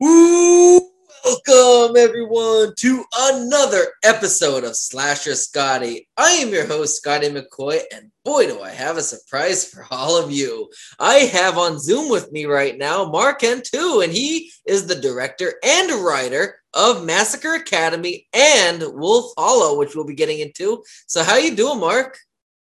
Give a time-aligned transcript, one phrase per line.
[0.00, 6.08] Welcome everyone to another episode of Slasher Scotty.
[6.16, 10.20] I am your host Scotty McCoy, and boy, do I have a surprise for all
[10.20, 10.68] of you.
[10.98, 15.54] I have on Zoom with me right now Mark N2, and he is the director
[15.62, 20.82] and writer of Massacre Academy and Wolf Hollow, which we'll be getting into.
[21.06, 22.18] So, how you doing, Mark?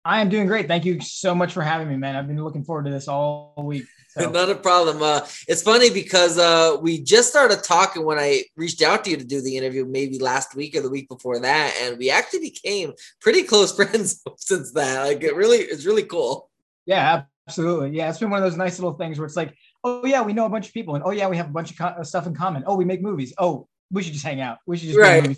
[0.05, 0.67] I am doing great.
[0.67, 2.17] Thank you so much for having me, man.
[2.17, 3.85] I've been looking forward to this all week.
[4.19, 4.31] So.
[4.31, 5.03] Not a problem.
[5.03, 9.17] Uh, it's funny because uh, we just started talking when I reached out to you
[9.17, 12.41] to do the interview, maybe last week or the week before that, and we actually
[12.41, 15.05] became pretty close friends since that.
[15.05, 16.50] Like it really, it's really cool.
[16.86, 17.91] Yeah, absolutely.
[17.91, 20.33] Yeah, it's been one of those nice little things where it's like, oh yeah, we
[20.33, 22.05] know a bunch of people, and oh yeah, we have a bunch of co- uh,
[22.05, 22.64] stuff in common.
[22.67, 23.33] Oh, we make movies.
[23.39, 24.58] Oh, we should just hang out.
[24.67, 25.36] We should just right.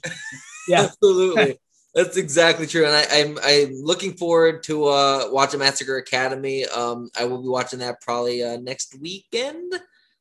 [0.69, 1.59] Yeah, absolutely.
[1.97, 6.67] That's exactly true, and I, am I'm, I'm looking forward to uh, watching Massacre Academy.
[6.67, 9.73] Um, I will be watching that probably uh, next weekend.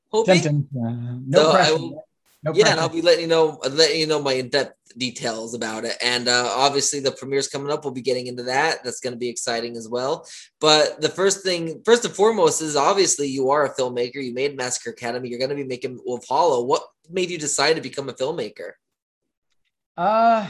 [0.09, 0.69] Hoping.
[0.73, 1.73] Uh, no so pressure.
[1.73, 2.05] Will,
[2.43, 5.53] no yeah, and I'll be letting you know letting you know my in depth details
[5.53, 5.97] about it.
[6.01, 7.83] And uh, obviously, the premiere's coming up.
[7.83, 8.81] We'll be getting into that.
[8.85, 10.25] That's going to be exciting as well.
[10.61, 14.23] But the first thing, first and foremost, is obviously you are a filmmaker.
[14.23, 15.27] You made Massacre Academy.
[15.27, 16.63] You're going to be making Wolf Hollow.
[16.63, 18.71] What made you decide to become a filmmaker?
[19.97, 20.47] Uh,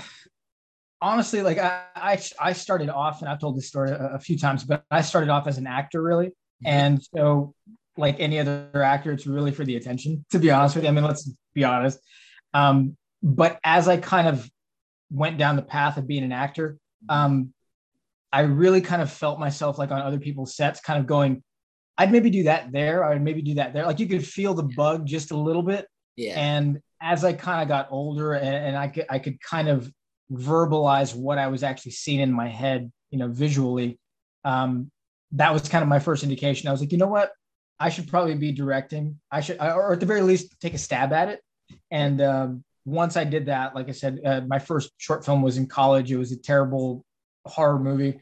[1.02, 4.38] honestly, like I, I, I started off, and I've told this story a, a, few
[4.38, 6.68] times, but I started off as an actor, really, mm-hmm.
[6.68, 7.54] and so
[7.98, 10.26] like any other actor, it's really for the attention.
[10.32, 12.00] To be honest with you, I mean, let's be honest.
[12.54, 14.50] Um, but as I kind of
[15.10, 16.78] went down the path of being an actor,
[17.10, 17.54] um,
[18.32, 21.42] I really kind of felt myself like on other people's sets, kind of going,
[21.98, 23.06] I'd maybe do that there.
[23.06, 23.86] I'd maybe do that there.
[23.86, 25.88] Like you could feel the bug just a little bit.
[26.18, 26.34] Yeah.
[26.38, 29.90] And as I kind of got older and, and I could I could kind of
[30.32, 34.00] verbalize what I was actually seeing in my head, you know, visually,
[34.44, 34.92] um,
[35.32, 36.68] that was kind of my first indication.
[36.68, 37.32] I was like, you know what,
[37.80, 39.20] I should probably be directing.
[39.32, 41.42] I should, or at the very least, take a stab at it.
[41.92, 45.58] And um, once I did that, like I said, uh, my first short film was
[45.58, 46.12] in college.
[46.12, 47.04] It was a terrible
[47.46, 48.20] horror movie,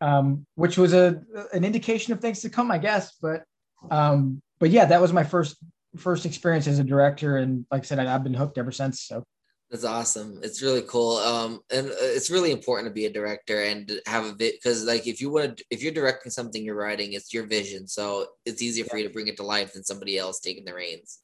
[0.00, 3.12] um, which was a an indication of things to come, I guess.
[3.22, 3.44] But
[3.90, 5.56] um, but yeah, that was my first
[5.96, 9.02] first experience as a director, and like I said, I, I've been hooked ever since.
[9.02, 9.24] So
[9.70, 10.40] that's awesome.
[10.42, 11.18] It's really cool.
[11.18, 14.84] Um, and uh, it's really important to be a director and have a bit because,
[14.84, 18.26] like, if you want to, if you're directing something you're writing, it's your vision, so
[18.44, 21.20] it's easier for you to bring it to life than somebody else taking the reins.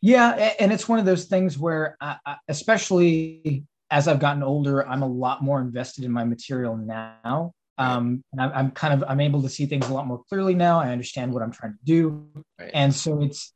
[0.00, 5.02] Yeah, and it's one of those things where, I, especially as I've gotten older, I'm
[5.02, 7.52] a lot more invested in my material now.
[7.78, 10.54] Um, and I'm, I'm kind of I'm able to see things a lot more clearly
[10.54, 10.78] now.
[10.78, 12.26] I understand what I'm trying to do,
[12.60, 12.70] right.
[12.74, 13.52] and so it's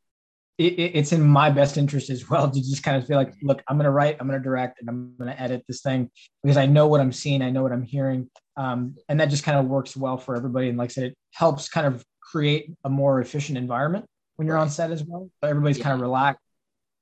[0.57, 0.63] it,
[0.95, 3.77] it's in my best interest as well to just kind of feel like, look, I'm
[3.77, 6.09] going to write, I'm going to direct, and I'm going to edit this thing
[6.43, 9.43] because I know what I'm seeing, I know what I'm hearing, um, and that just
[9.43, 10.69] kind of works well for everybody.
[10.69, 14.57] And like I said, it helps kind of create a more efficient environment when you're
[14.57, 15.29] on set as well.
[15.43, 15.85] Everybody's yeah.
[15.85, 16.43] kind of relaxed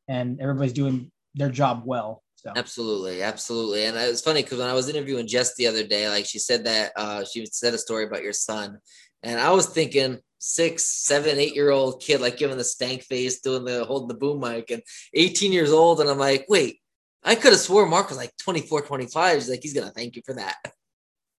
[0.08, 2.22] and everybody's doing their job well.
[2.36, 2.52] So.
[2.56, 6.26] Absolutely, absolutely, and it's funny because when I was interviewing Jess the other day, like
[6.26, 8.78] she said that uh, she said a story about your son,
[9.24, 13.42] and I was thinking, six, seven, eight year old kid, like giving the stank face,
[13.42, 14.84] doing the holding the boom mic, and
[15.14, 16.00] 18 years old.
[16.00, 16.80] And I'm like, wait,
[17.24, 19.36] I could have swore Mark was like 24, 25.
[19.36, 20.56] He's like, he's gonna thank you for that.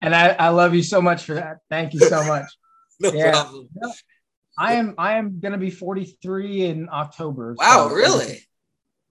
[0.02, 1.58] And I, I love you so much for that.
[1.70, 2.46] Thank you so much.
[3.00, 3.30] no yeah.
[3.30, 3.68] problem.
[4.58, 7.54] I am I am gonna be 43 in October.
[7.58, 8.40] Wow, so really?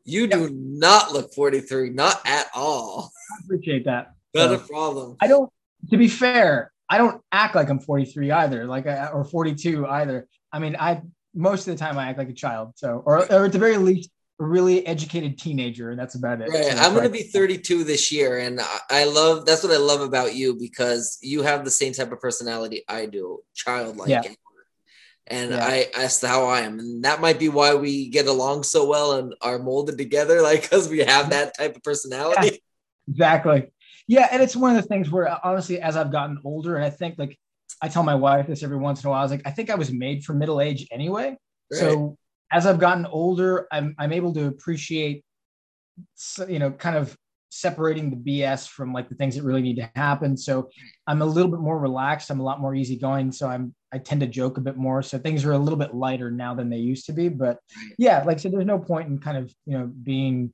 [0.03, 3.11] You do not look 43, not at all.
[3.31, 4.13] I appreciate that.
[4.35, 5.17] Not so, a problem.
[5.21, 5.51] I don't
[5.89, 10.29] to be fair, I don't act like I'm 43 either, like I, or 42 either.
[10.53, 11.01] I mean, I
[11.33, 13.75] most of the time I act like a child, so or, or at the very
[13.75, 16.47] least a really educated teenager, and that's about it.
[16.47, 16.63] Right.
[16.63, 19.99] So I'm going to be 32 this year, and I love that's what I love
[19.99, 24.07] about you because you have the same type of personality I do, childlike.
[24.07, 24.21] Yeah.
[25.27, 25.65] And yeah.
[25.65, 29.19] I that's how I am, and that might be why we get along so well
[29.19, 32.47] and are molded together, like because we have that type of personality.
[32.47, 32.57] Yeah,
[33.09, 33.71] exactly.
[34.07, 36.89] Yeah, and it's one of the things where honestly, as I've gotten older, and I
[36.89, 37.37] think like
[37.81, 39.69] I tell my wife this every once in a while, I was like, I think
[39.69, 41.35] I was made for middle age anyway.
[41.71, 41.79] Right.
[41.79, 42.17] So
[42.51, 45.23] as I've gotten older, I'm I'm able to appreciate,
[46.47, 47.15] you know, kind of
[47.49, 50.35] separating the BS from like the things that really need to happen.
[50.35, 50.69] So
[51.07, 52.29] I'm a little bit more relaxed.
[52.29, 53.31] I'm a lot more easygoing.
[53.31, 55.01] So I'm I tend to joke a bit more.
[55.01, 57.29] So things are a little bit lighter now than they used to be.
[57.29, 57.59] But
[57.97, 60.53] yeah, like I said, there's no point in kind of you know being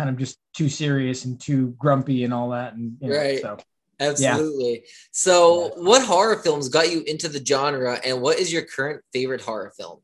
[0.00, 2.72] kind of just too serious and too grumpy and all that.
[2.72, 3.42] And you know, right.
[3.42, 3.58] So,
[4.00, 4.72] Absolutely.
[4.72, 4.90] Yeah.
[5.10, 5.82] So, yeah.
[5.82, 9.74] what horror films got you into the genre, and what is your current favorite horror
[9.76, 9.98] film?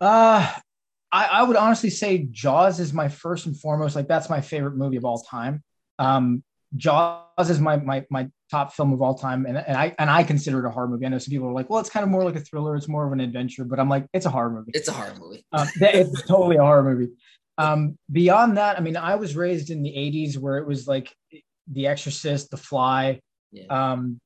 [0.00, 0.48] Uh,
[1.10, 3.96] I, I would honestly say Jaws is my first and foremost.
[3.96, 5.64] Like that's my favorite movie of all time.
[5.98, 6.44] Um,
[6.76, 10.22] Jaws is my my my top film of all time, and, and I and I
[10.22, 11.06] consider it a horror movie.
[11.06, 12.76] I know some people are like, well, it's kind of more like a thriller.
[12.76, 14.70] It's more of an adventure, but I'm like, it's a horror movie.
[14.74, 15.44] It's a horror movie.
[15.52, 17.10] Um, it's totally a horror movie.
[17.56, 21.14] Um, beyond that, I mean, I was raised in the '80s where it was like
[21.70, 23.20] The Exorcist, The Fly,
[23.52, 23.66] yeah.
[23.70, 24.20] um,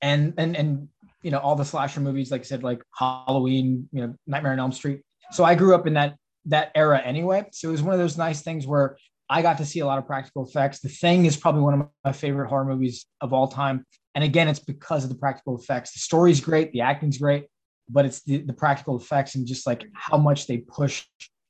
[0.00, 0.88] and and and
[1.22, 4.60] you know all the slasher movies, like I said, like Halloween, you know, Nightmare on
[4.60, 5.02] Elm Street.
[5.32, 6.16] So I grew up in that
[6.46, 7.46] that era anyway.
[7.52, 8.96] So it was one of those nice things where
[9.28, 10.80] I got to see a lot of practical effects.
[10.80, 13.84] The Thing is probably one of my favorite horror movies of all time.
[14.14, 15.92] And again, it's because of the practical effects.
[15.92, 17.46] The story's great, the acting's great,
[17.88, 21.04] but it's the, the practical effects and just like how much they push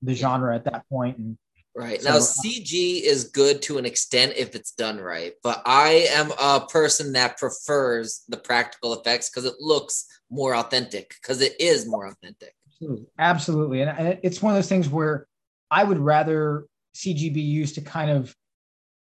[0.05, 1.19] the genre at that point.
[1.19, 1.39] And
[1.75, 6.07] right so, now, CG is good to an extent if it's done right, but I
[6.11, 11.15] am a person that prefers the practical effects because it looks more authentic.
[11.21, 12.55] Because it is more authentic.
[12.81, 15.27] Absolutely, absolutely, and it's one of those things where
[15.71, 18.35] I would rather CG be used to kind of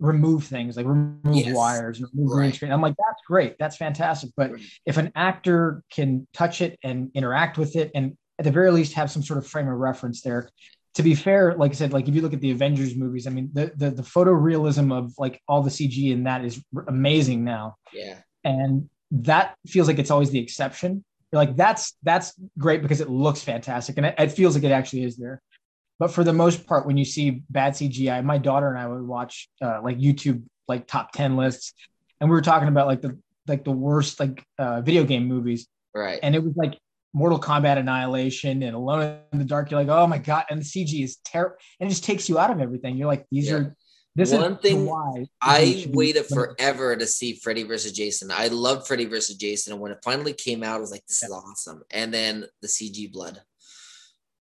[0.01, 1.55] remove things like remove yes.
[1.55, 2.37] wires and remove right.
[2.37, 2.73] green screen.
[2.73, 4.31] I'm like, that's great, that's fantastic.
[4.37, 4.63] But right.
[4.87, 8.93] if an actor can touch it and interact with it, and at the very least
[8.95, 10.49] have some sort of frame of reference there.
[10.99, 13.31] To be fair, like I said, like if you look at the Avengers movies, I
[13.31, 17.77] mean, the the, the photorealism of like all the CG in that is amazing now.
[17.93, 21.05] Yeah, and that feels like it's always the exception.
[21.31, 24.73] You're like, that's that's great because it looks fantastic, and it, it feels like it
[24.73, 25.41] actually is there.
[26.01, 29.07] But for the most part, when you see bad CGI, my daughter and I would
[29.07, 31.75] watch uh, like YouTube like top ten lists,
[32.21, 33.17] and we were talking about like the
[33.47, 35.69] like the worst like uh, video game movies.
[35.95, 36.19] Right.
[36.25, 36.77] And it was like
[37.13, 39.71] Mortal Kombat Annihilation and Alone in the Dark.
[39.71, 42.39] You're like, oh my god, and the CG is terrible, and it just takes you
[42.39, 42.97] out of everything.
[42.97, 43.57] You're like, these yeah.
[43.57, 43.77] are
[44.19, 48.33] this is one thing why I waited forever to see Freddy versus Jason.
[48.33, 51.23] I loved Freddy versus Jason, and when it finally came out, I was like, "This
[51.23, 51.29] yeah.
[51.29, 53.41] is awesome!" And then the CG blood.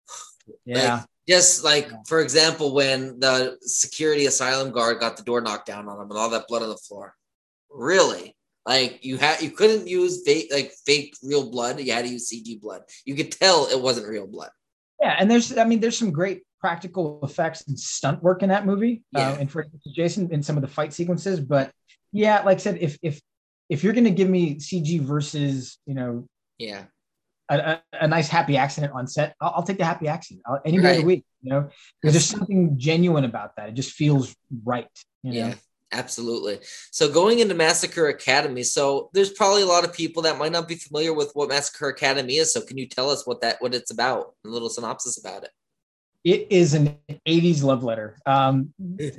[0.67, 5.67] Yeah, like, just like, for example, when the security asylum guard got the door knocked
[5.67, 7.15] down on him and all that blood on the floor.
[7.71, 8.37] Really?
[8.67, 11.79] Like you had you couldn't use fake like fake real blood.
[11.81, 12.83] You had to use CG blood.
[13.05, 14.51] You could tell it wasn't real blood.
[15.01, 18.65] Yeah, and there's I mean there's some great practical effects and stunt work in that
[18.65, 19.03] movie.
[19.15, 19.31] Uh, yeah.
[19.31, 21.73] Uh, and for Jason in some of the fight sequences, but
[22.13, 23.21] yeah, like I said, if if
[23.69, 26.27] if you're gonna give me CG versus you know
[26.59, 26.85] yeah
[27.51, 30.79] a, a, nice happy accident on set, I'll, I'll take the happy accident I'll, any
[30.79, 31.25] day of the week.
[31.43, 31.69] You know,
[32.01, 33.69] because there's something genuine about that.
[33.69, 34.35] It just feels
[34.65, 34.89] right.
[35.23, 35.49] You know?
[35.49, 35.55] Yeah,
[35.93, 36.59] absolutely.
[36.91, 40.69] So going into Massacre Academy, so there's probably a lot of people that might not
[40.69, 42.53] be familiar with what Massacre Academy is.
[42.53, 44.35] So can you tell us what that what it's about?
[44.45, 45.51] A little synopsis about it.
[46.25, 46.97] It is an
[47.27, 48.19] 80s love letter.
[48.25, 48.73] Um,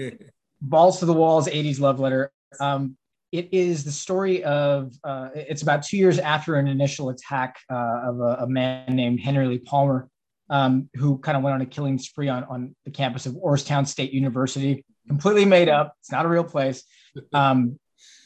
[0.61, 2.31] balls to the walls, 80s love letter.
[2.59, 2.97] Um,
[3.31, 8.01] it is the story of uh, it's about two years after an initial attack uh,
[8.05, 10.09] of a, a, man named henry lee palmer
[10.49, 13.85] um, who kind of went on a killing spree on, on the campus of orrstown
[13.85, 15.95] state university completely made up.
[15.99, 16.83] It's not a real place.
[17.33, 17.79] Um,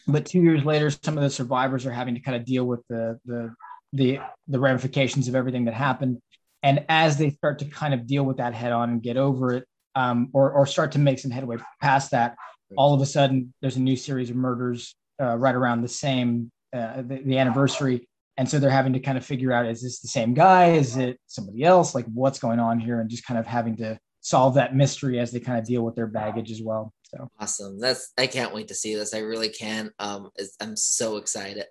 [0.07, 2.79] but two years later some of the survivors are having to kind of deal with
[2.89, 3.53] the the
[3.93, 6.21] the, the ramifications of everything that happened.
[6.61, 9.53] And as they start to kind of deal with that head on and get over
[9.53, 9.65] it
[9.95, 12.35] um, or, or start to make some headway past that
[12.77, 16.51] all of a sudden there's a new series of murders uh, right around the same
[16.73, 18.07] uh, the, the, anniversary.
[18.37, 20.71] And so they're having to kind of figure out is this the same guy?
[20.71, 21.95] Is it somebody else?
[21.95, 23.01] Like what's going on here?
[23.01, 23.97] And just kind of having to
[24.29, 27.79] solve that mystery as they kind of deal with their baggage as well so awesome
[27.79, 30.29] that's i can't wait to see this i really can um
[30.61, 31.65] i'm so excited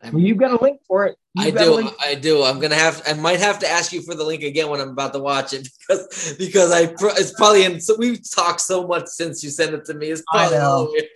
[0.00, 1.16] I'm, well, you've got a link for it.
[1.34, 1.90] You've I do.
[2.00, 2.44] I do.
[2.44, 3.02] I'm gonna have.
[3.04, 5.52] I might have to ask you for the link again when I'm about to watch
[5.52, 7.80] it because because I it's probably in.
[7.80, 10.10] So we've talked so much since you sent it to me.
[10.10, 11.08] It's probably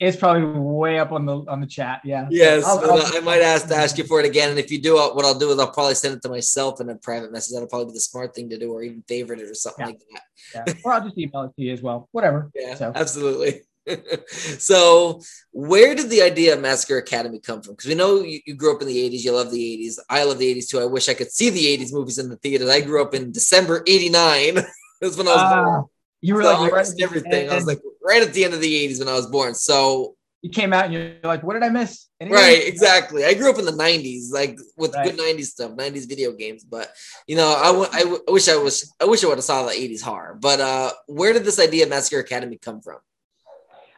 [0.00, 2.00] it's probably way up on the on the chat.
[2.04, 2.26] Yeah.
[2.30, 4.80] Yes, I'll, I'll, i might ask to ask you for it again, and if you
[4.80, 7.52] do, what I'll do is I'll probably send it to myself in a private message.
[7.52, 9.92] That'll probably be the smart thing to do, or even favorite it or something yeah.
[9.92, 10.66] like that.
[10.68, 10.74] Yeah.
[10.84, 12.08] Or I'll just email it to you as well.
[12.12, 12.50] Whatever.
[12.60, 12.74] Yeah.
[12.74, 12.92] So.
[12.94, 13.62] Absolutely.
[14.28, 15.20] so,
[15.52, 17.74] where did the idea of Massacre Academy come from?
[17.74, 19.98] Because we know you, you, grew up in the 80s, you love the 80s.
[20.10, 20.80] I love the 80s too.
[20.80, 22.68] I wish I could see the 80s movies in the theaters.
[22.68, 24.54] I grew up in December 89.
[25.00, 25.84] That's when I was uh, born.
[26.20, 27.50] You were like, right everything.
[27.50, 29.54] I was like, right at the end of the 80s when I was born.
[29.54, 32.08] So, you came out and you're like, what did I miss?
[32.18, 32.34] Anything?
[32.34, 33.24] Right, exactly.
[33.24, 35.14] I grew up in the 90s, like with right.
[35.14, 36.64] good 90s stuff, 90s video games.
[36.64, 36.90] But
[37.26, 39.44] you know, I, w- I, w- I wish I was I wish I would have
[39.44, 40.38] saw the 80s horror.
[40.40, 43.00] But uh where did this idea of Massacre Academy come from?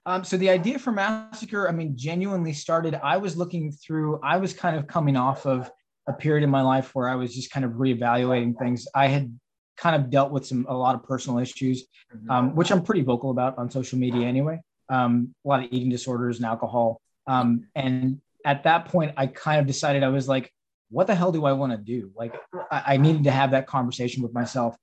[0.04, 2.94] Um, so the idea for Massacre, I mean, genuinely started.
[2.94, 5.70] I was looking through, I was kind of coming off of
[6.08, 8.88] a period in my life where I was just kind of reevaluating things.
[8.96, 9.32] I had
[9.76, 12.30] kind of dealt with some a lot of personal issues, mm-hmm.
[12.30, 14.60] um, which I'm pretty vocal about on social media anyway
[14.92, 17.00] um, a lot of eating disorders and alcohol.
[17.26, 20.52] Um, and at that point, I kind of decided I was like,
[20.90, 22.12] what the hell do I want to do?
[22.14, 22.34] Like,
[22.70, 24.76] I, I needed to have that conversation with myself.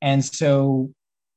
[0.00, 0.92] And so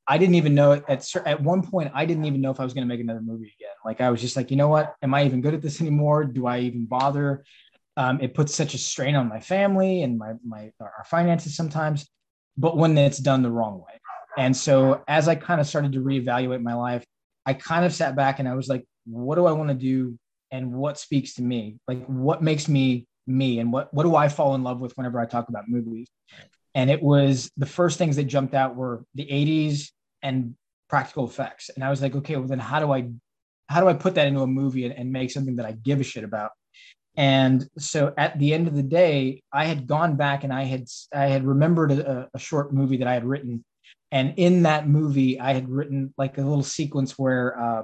[0.06, 2.74] I didn't even know at at one point I didn't even know if I was
[2.74, 3.74] going to make another movie again.
[3.84, 4.94] Like I was just like, you know what?
[5.02, 6.24] Am I even good at this anymore?
[6.24, 7.44] Do I even bother?
[7.96, 12.08] Um, it puts such a strain on my family and my my our finances sometimes.
[12.56, 14.00] But when it's done the wrong way,
[14.36, 17.04] and so as I kind of started to reevaluate my life,
[17.44, 20.18] I kind of sat back and I was like, what do I want to do,
[20.50, 21.78] and what speaks to me?
[21.88, 25.20] Like what makes me me, and what what do I fall in love with whenever
[25.20, 26.08] I talk about movies?
[26.74, 29.90] and it was the first things that jumped out were the 80s
[30.22, 30.54] and
[30.88, 31.70] practical effects.
[31.70, 33.08] And i was like okay well then how do i
[33.68, 36.00] how do i put that into a movie and, and make something that i give
[36.00, 36.50] a shit about
[37.16, 40.86] and so at the end of the day i had gone back and i had
[41.14, 43.64] i had remembered a, a short movie that i had written.
[44.10, 47.82] And in that movie i had written like a little sequence where uh,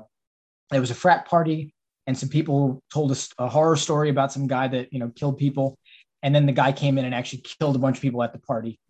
[0.71, 1.75] there was a frat party
[2.07, 5.37] and some people told us a horror story about some guy that you know killed
[5.39, 5.79] people.
[6.23, 8.41] And then the guy came in and actually killed a bunch of people at the
[8.41, 8.81] party.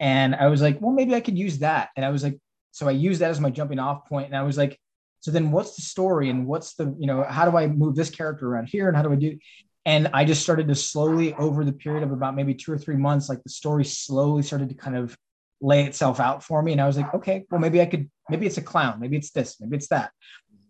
[0.00, 1.90] And i was like well maybe i could use that.
[1.96, 2.38] And i was like
[2.72, 4.26] so i used that as my jumping off point.
[4.26, 4.78] And i was like
[5.20, 8.10] so then what's the story and what's the you know how do i move this
[8.10, 9.38] character around here and how do i do
[9.84, 12.96] and i just started to slowly over the period of about maybe two or three
[12.96, 15.16] months like the story slowly started to kind of
[15.60, 18.46] lay itself out for me and i was like okay well maybe i could maybe
[18.46, 20.10] it's a clown maybe it's this maybe it's that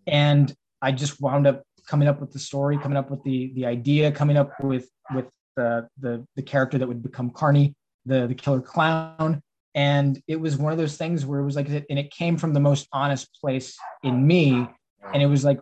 [0.07, 3.67] and i just wound up coming up with the story coming up with the the
[3.67, 7.75] idea coming up with with the the the character that would become Carney,
[8.07, 9.43] the the killer clown.
[9.77, 12.55] And it was one of those things where it was like, and it came from
[12.55, 14.69] the most honest place in me.
[15.13, 15.61] And it was like,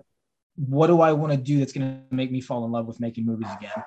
[0.56, 3.00] what do I want to do that's going to make me fall in love with
[3.00, 3.82] making movies again?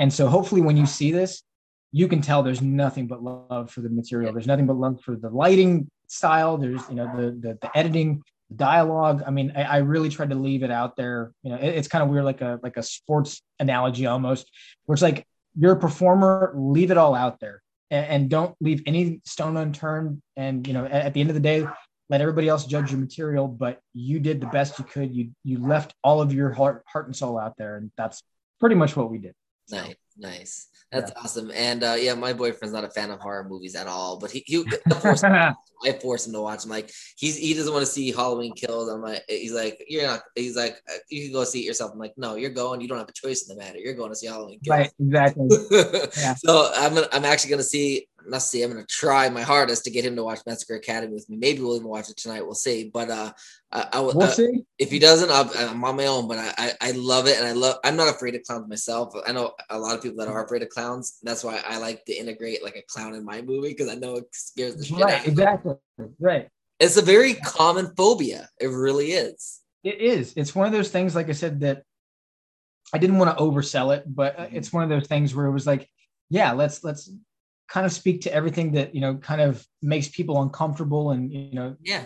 [0.00, 1.42] And so hopefully when you see this,
[1.90, 4.32] you can tell there's nothing but love for the material.
[4.32, 6.58] There's nothing but love for the lighting style.
[6.58, 9.22] There's, you know, the, the, the editing, the dialogue.
[9.26, 11.32] I mean, I, I, really tried to leave it out there.
[11.42, 14.50] You know, it, it's kind of weird, like a, like a sports analogy almost,
[14.84, 15.26] where it's like,
[15.58, 20.22] you're a performer leave it all out there and, and, don't leave any stone unturned
[20.36, 21.66] and you know at, at, the end of the day
[22.10, 25.14] let everybody else judge your material but you did the best you could.
[25.14, 28.22] You you left all of your heart heart and soul out there and that's
[28.60, 29.34] pretty much what we did.
[29.70, 31.22] Nice nice that's yeah.
[31.22, 31.50] awesome.
[31.54, 34.42] And uh, yeah, my boyfriend's not a fan of horror movies at all, but he,
[34.46, 34.64] he
[35.84, 36.64] I force him to watch.
[36.64, 38.88] I'm like, he's he doesn't want to see Halloween Kills.
[38.88, 40.22] I'm like, he's like, you're not.
[40.34, 41.92] He's like, uh, you can go see it yourself.
[41.92, 42.80] I'm like, no, you're going.
[42.80, 43.78] You don't have a choice in the matter.
[43.78, 44.78] You're going to see Halloween Kills.
[44.78, 44.90] Right.
[44.98, 45.48] Exactly.
[46.18, 46.34] yeah.
[46.34, 48.08] So I'm gonna, I'm actually gonna see.
[48.26, 48.62] Let's see.
[48.62, 51.36] I'm gonna try my hardest to get him to watch Massacre Academy with me.
[51.36, 52.44] Maybe we'll even watch it tonight.
[52.44, 52.90] We'll see.
[52.92, 53.32] But uh,
[53.70, 54.14] I, I will.
[54.14, 54.64] We'll uh, see.
[54.78, 56.28] If he doesn't, i am on my own.
[56.28, 57.76] But I, I, I love it, and I love.
[57.84, 59.14] I'm not afraid of clowns myself.
[59.26, 60.77] I know a lot of people that are afraid of clowns.
[61.22, 64.16] That's why I like to integrate like a clown in my movie because I know
[64.16, 65.74] it scares the shit right, out Exactly.
[66.18, 66.48] Right.
[66.80, 68.48] It's a very common phobia.
[68.60, 69.60] It really is.
[69.82, 70.34] It is.
[70.36, 71.82] It's one of those things, like I said, that
[72.92, 74.56] I didn't want to oversell it, but mm-hmm.
[74.56, 75.88] it's one of those things where it was like,
[76.30, 77.10] yeah, let's let's
[77.68, 81.54] kind of speak to everything that you know kind of makes people uncomfortable and you
[81.54, 82.02] know yeah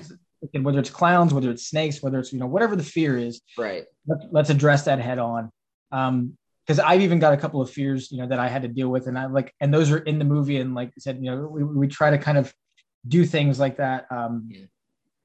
[0.61, 3.85] whether it's clowns whether it's snakes whether it's you know whatever the fear is right
[4.07, 5.50] let's, let's address that head on
[5.93, 8.69] um because I've even got a couple of fears, you know, that I had to
[8.69, 11.19] deal with, and I like, and those are in the movie, and like I said,
[11.21, 12.52] you know, we, we try to kind of
[13.07, 14.64] do things like that um, yeah.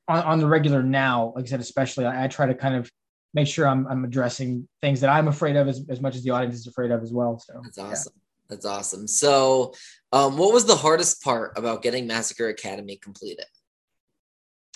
[0.08, 1.34] on, on the regular now.
[1.36, 2.92] Like I said, especially, I, I, try to kind of
[3.36, 6.32] make sure I'm, I'm addressing things that I'm afraid of as, as much as the
[6.32, 7.38] audience is afraid of as well.
[7.38, 8.14] So that's awesome.
[8.16, 8.22] Yeah.
[8.50, 9.08] That's awesome.
[9.08, 9.74] So,
[10.14, 13.46] um, what was the hardest part about getting Massacre Academy completed?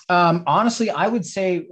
[0.10, 1.68] Um, honestly, I would say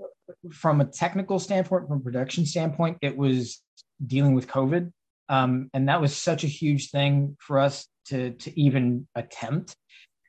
[0.51, 3.61] from a technical standpoint, from a production standpoint, it was
[4.05, 4.91] dealing with COVID.
[5.27, 9.75] Um, and that was such a huge thing for us to, to even attempt.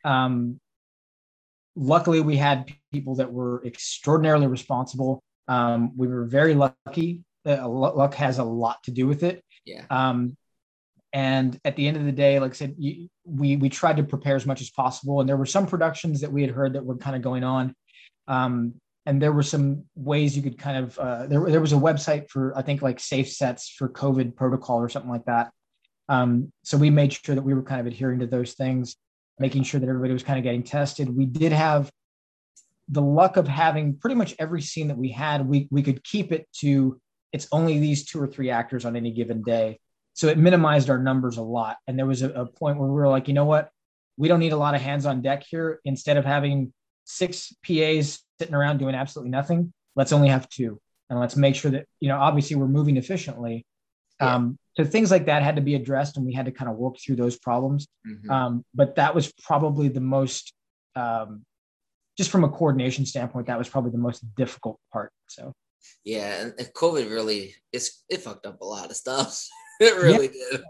[0.05, 0.61] Um,
[1.75, 5.23] luckily, we had people that were extraordinarily responsible.
[5.49, 7.23] Um, we were very lucky.
[7.47, 9.43] Uh, luck has a lot to do with it.
[9.65, 9.85] Yeah.
[9.89, 10.37] Um,
[11.13, 14.05] and at the end of the day, like I said, you, we we tried to
[14.05, 15.21] prepare as much as possible.
[15.21, 17.75] And there were some productions that we had heard that were kind of going on
[18.29, 18.75] um,
[19.11, 22.31] and there were some ways you could kind of uh, there, there was a website
[22.31, 25.51] for i think like safe sets for covid protocol or something like that.
[26.09, 28.97] Um, so we made sure that we were kind of adhering to those things
[29.41, 31.09] making sure that everybody was kind of getting tested.
[31.09, 31.91] We did have
[32.89, 36.31] the luck of having pretty much every scene that we had we, we could keep
[36.31, 37.01] it to
[37.33, 39.79] it's only these two or three actors on any given day.
[40.13, 41.77] So it minimized our numbers a lot.
[41.87, 43.71] And there was a, a point where we were like you know what?
[44.17, 45.81] We don't need a lot of hands on deck here.
[45.85, 46.73] Instead of having
[47.11, 49.73] six pas sitting around doing absolutely nothing.
[49.97, 53.67] Let's only have two, and let's make sure that you know obviously we're moving efficiently.
[54.21, 54.35] Yeah.
[54.35, 56.77] Um, so things like that had to be addressed, and we had to kind of
[56.77, 57.87] work through those problems.
[58.07, 58.31] Mm-hmm.
[58.31, 60.53] Um, but that was probably the most,
[60.95, 61.45] um,
[62.17, 65.13] just from a coordination standpoint, that was probably the most difficult part.
[65.27, 65.53] So.
[66.05, 69.47] Yeah, and COVID really it's it fucked up a lot of stuff.
[69.81, 70.59] it really yeah.
[70.59, 70.63] did.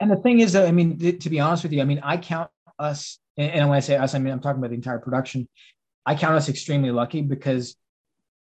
[0.00, 2.00] And the thing is, though, I mean, th- to be honest with you, I mean,
[2.02, 4.98] I count us, and when I say us, I mean I'm talking about the entire
[4.98, 5.48] production.
[6.06, 7.76] I count us extremely lucky because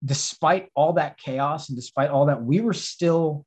[0.04, 3.46] despite all that chaos and despite all that, we were still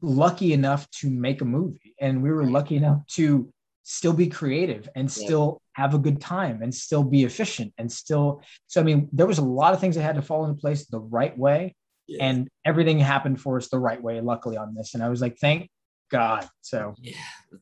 [0.00, 1.94] lucky enough to make a movie.
[2.00, 3.52] And we were lucky enough to
[3.84, 8.40] still be creative and still have a good time and still be efficient and still
[8.68, 10.86] so i mean there was a lot of things that had to fall into place
[10.86, 11.74] the right way.
[12.06, 12.24] Yeah.
[12.24, 14.94] and everything happened for us the right way luckily on this.
[14.94, 15.68] And i was like thank
[16.12, 17.16] god so yeah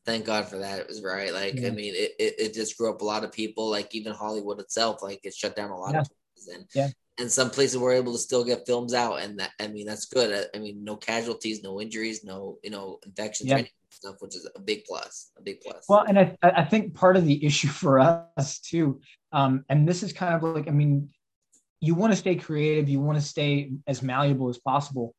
[0.05, 1.67] thank god for that it was right like yeah.
[1.67, 4.59] i mean it, it, it, just grew up a lot of people like even hollywood
[4.59, 6.05] itself like it shut down a lot of
[6.35, 6.89] places and yeah
[7.19, 10.05] and some places were able to still get films out and that i mean that's
[10.05, 13.61] good i, mean no casualties no injuries no you know infections yeah.
[13.89, 17.15] stuff which is a big plus a big plus well and i, I think part
[17.15, 18.99] of the issue for us too
[19.33, 21.09] um, and this is kind of like i mean
[21.79, 25.15] you want to stay creative you want to stay as malleable as possible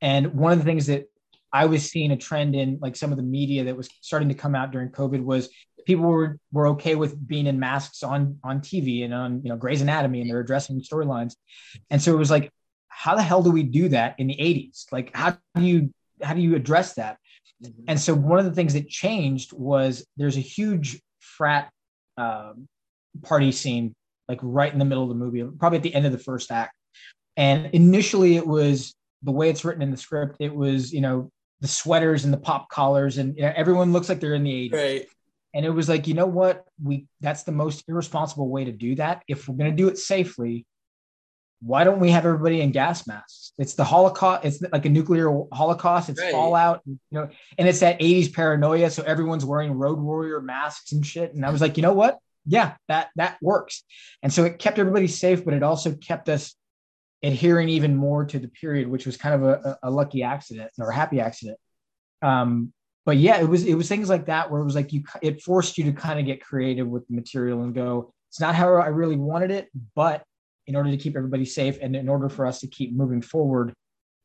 [0.00, 1.06] and one of the things that
[1.54, 4.34] i was seeing a trend in like some of the media that was starting to
[4.34, 5.48] come out during covid was
[5.84, 9.56] people were were okay with being in masks on on TV and on you know
[9.56, 11.34] Grey's Anatomy and they're addressing storylines,
[11.90, 12.50] and so it was like,
[12.88, 14.86] how the hell do we do that in the '80s?
[14.92, 15.92] Like, how do you
[16.22, 17.18] how do you address that?
[17.62, 17.84] Mm-hmm.
[17.88, 21.70] And so one of the things that changed was there's a huge frat
[22.16, 22.68] um,
[23.22, 23.94] party scene
[24.28, 26.50] like right in the middle of the movie, probably at the end of the first
[26.50, 26.72] act.
[27.36, 30.36] And initially, it was the way it's written in the script.
[30.40, 31.30] It was you know
[31.60, 34.70] the sweaters and the pop collars, and you know, everyone looks like they're in the
[34.70, 34.72] 80s.
[34.72, 35.06] Right.
[35.54, 36.64] And it was like you know what?
[36.82, 39.22] We that's the most irresponsible way to do that.
[39.28, 40.66] If we're going to do it safely
[41.64, 43.52] why don't we have everybody in gas masks?
[43.56, 46.32] It's the holocaust it's like a nuclear holocaust it's right.
[46.32, 51.04] fallout you know and it's that 80s paranoia so everyone's wearing road warrior masks and
[51.04, 51.34] shit.
[51.34, 52.18] And i was like you know what?
[52.46, 53.82] Yeah that that works.
[54.22, 56.54] And so it kept everybody safe but it also kept us
[57.24, 60.90] adhering even more to the period which was kind of a, a lucky accident or
[60.90, 61.58] a happy accident
[62.22, 62.72] um,
[63.06, 65.42] but yeah, it was it was things like that where it was like you it
[65.42, 68.74] forced you to kind of get creative with the material and go, it's not how
[68.74, 70.24] I really wanted it, but
[70.66, 73.74] in order to keep everybody safe and in order for us to keep moving forward,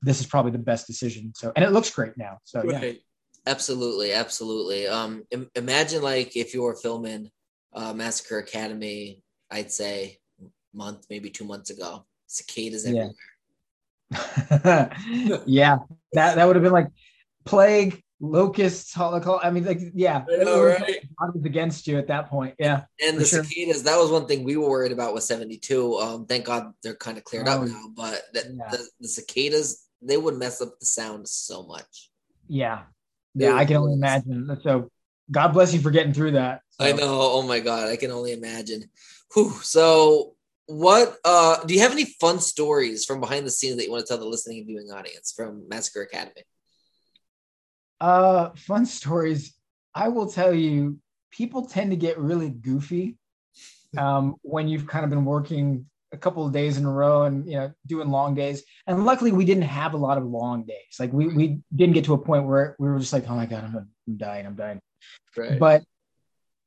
[0.02, 1.34] this is probably the best decision.
[1.36, 2.38] So and it looks great now.
[2.46, 2.84] So right.
[2.96, 3.00] yeah.
[3.46, 4.88] Absolutely, absolutely.
[4.88, 7.30] Um, Im- imagine like if you were filming
[7.74, 10.20] uh, Massacre Academy, I'd say
[10.74, 12.06] month, maybe two months ago.
[12.30, 13.12] Cicadas everywhere.
[14.12, 14.90] Yeah,
[15.46, 15.78] yeah
[16.14, 16.90] that that would have been like
[17.46, 19.46] plague, locusts, holocaust.
[19.46, 21.04] I mean, like, yeah, I know, right?
[21.20, 22.56] was against you at that point.
[22.60, 22.84] Yeah.
[23.06, 23.44] And the sure.
[23.44, 25.96] cicadas, that was one thing we were worried about with 72.
[25.96, 28.70] Um, thank God they're kind of cleared oh, up now, but the, yeah.
[28.70, 32.10] the, the, cicadas, they would mess up the sound so much.
[32.48, 32.84] Yeah.
[33.36, 34.60] Yeah, I can only imagine.
[34.64, 34.90] So
[35.32, 36.62] God bless you for getting through that.
[36.72, 36.86] So.
[36.86, 37.20] I know.
[37.20, 37.90] Oh my God.
[37.90, 38.90] I can only imagine.
[39.34, 39.52] Whew.
[39.62, 40.36] So
[40.70, 44.06] what uh do you have any fun stories from behind the scenes that you want
[44.06, 46.44] to tell the listening and viewing audience from Massacre Academy?
[48.00, 49.56] Uh, fun stories.
[49.96, 51.00] I will tell you,
[51.32, 53.18] people tend to get really goofy
[53.98, 57.48] um, when you've kind of been working a couple of days in a row and
[57.48, 58.64] you know doing long days.
[58.86, 60.98] And luckily, we didn't have a lot of long days.
[61.00, 63.48] Like we we didn't get to a point where we were just like, oh my
[63.48, 63.76] god, I'm,
[64.08, 64.80] I'm dying, I'm dying.
[65.36, 65.60] Right.
[65.60, 65.84] But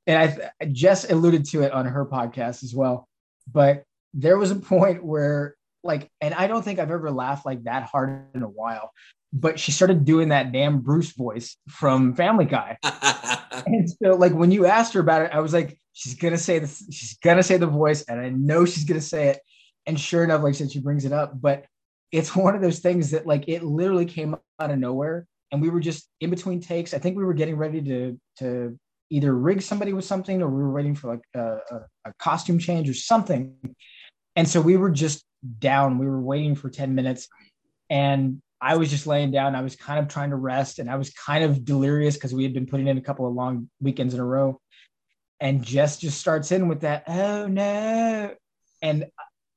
[0.08, 3.08] and I Jess alluded to it on her podcast as well.
[3.50, 3.84] But
[4.14, 7.84] there was a point where like, and I don't think I've ever laughed like that
[7.84, 8.92] hard in a while
[9.32, 12.76] but she started doing that damn Bruce voice from Family Guy.
[13.66, 16.58] and so, like, when you asked her about it, I was like, she's gonna say
[16.58, 19.40] this, she's gonna say the voice, and I know she's gonna say it.
[19.86, 21.64] And sure enough, like I said, she brings it up, but
[22.10, 25.26] it's one of those things that like it literally came out of nowhere.
[25.50, 26.94] And we were just in between takes.
[26.94, 28.78] I think we were getting ready to to
[29.10, 32.58] either rig somebody with something or we were waiting for like a, a, a costume
[32.58, 33.54] change or something.
[34.36, 35.24] And so we were just
[35.58, 35.98] down.
[35.98, 37.28] We were waiting for 10 minutes.
[37.90, 39.54] And I was just laying down.
[39.54, 42.44] I was kind of trying to rest and I was kind of delirious because we
[42.44, 44.60] had been putting in a couple of long weekends in a row.
[45.40, 48.34] And Jess just starts in with that, oh no.
[48.80, 49.06] And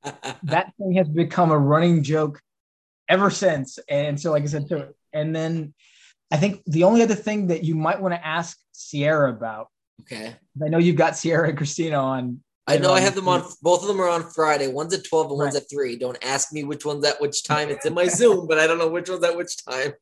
[0.42, 2.40] that thing has become a running joke
[3.08, 3.78] ever since.
[3.88, 5.72] And so, like I said, so, and then
[6.32, 9.68] I think the only other thing that you might want to ask Sierra about.
[10.00, 10.34] Okay.
[10.62, 13.44] I know you've got Sierra and Christina on I know I have them on.
[13.62, 14.68] Both of them are on Friday.
[14.68, 15.96] One's at twelve and one's at three.
[15.96, 17.68] Don't ask me which one's at which time.
[17.68, 19.92] It's in my Zoom, but I don't know which one's at which time.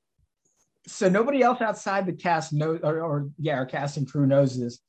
[0.87, 4.59] So nobody else outside the cast knows, or, or yeah, our cast and crew knows
[4.59, 4.81] this.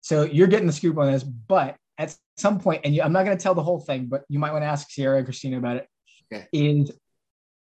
[0.00, 3.24] So you're getting the scoop on this, but at some point, and you, I'm not
[3.24, 5.58] going to tell the whole thing, but you might want to ask Sierra and Christina
[5.58, 5.88] about it.
[6.32, 6.46] Okay.
[6.52, 6.92] Is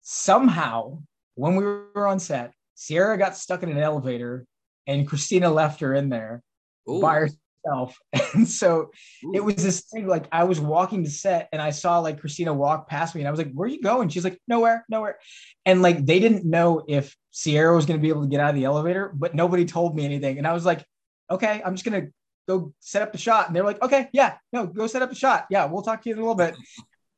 [0.02, 1.00] somehow
[1.36, 4.46] when we were on set, Sierra got stuck in an elevator,
[4.88, 6.42] and Christina left her in there
[6.90, 7.02] Ooh.
[7.02, 7.98] by herself myself.
[8.34, 8.92] And so
[9.26, 9.32] Ooh.
[9.34, 12.54] it was this thing like I was walking to set and I saw like Christina
[12.54, 14.10] walk past me and I was like, Where are you going?
[14.10, 15.18] She's like, Nowhere, nowhere.
[15.66, 18.50] And like they didn't know if Sierra was going to be able to get out
[18.50, 20.38] of the elevator, but nobody told me anything.
[20.38, 20.86] And I was like,
[21.32, 22.12] Okay, I'm just going to
[22.48, 23.48] go set up the shot.
[23.48, 25.48] And they're like, okay, yeah, no, go set up the shot.
[25.50, 26.56] Yeah, we'll talk to you in a little bit.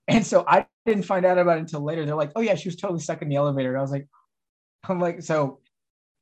[0.09, 2.05] And so I didn't find out about it until later.
[2.05, 3.71] They're like, oh yeah, she was totally stuck in the elevator.
[3.71, 4.07] And I was like,
[4.87, 5.59] I'm like, so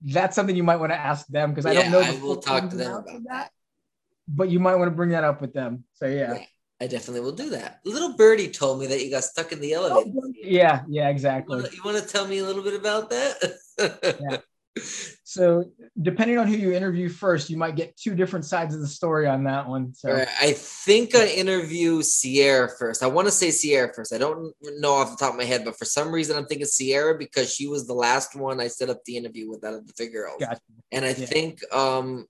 [0.02, 2.02] that's something you might want to ask them because I Yeah, don't know.
[2.02, 3.52] I the will talk to them about that.
[4.28, 5.84] But you might want to bring that up with them.
[5.94, 6.34] So yeah.
[6.34, 6.46] Yeah,
[6.82, 7.80] I definitely will do that.
[7.86, 10.12] Little birdie told me that you got stuck in the elevator.
[10.34, 11.58] Yeah, yeah, You exactly.
[11.74, 14.40] You want to tell me a little bit about that?
[15.24, 15.66] So
[16.02, 19.28] depending on who you interview first, you might get two different sides of the story
[19.28, 19.94] on that one.
[19.94, 23.02] So right, I think I interview Sierra first.
[23.02, 24.14] I want to say Sierra first.
[24.14, 26.68] I don't know off the top of my head, but for some reason I'm thinking
[26.68, 29.88] Sierra because she was the last one I set up the interview with out of
[29.88, 30.40] the Fit Girls.
[30.40, 30.60] Gotcha.
[30.92, 31.26] And I Yeah.
[31.26, 32.26] think um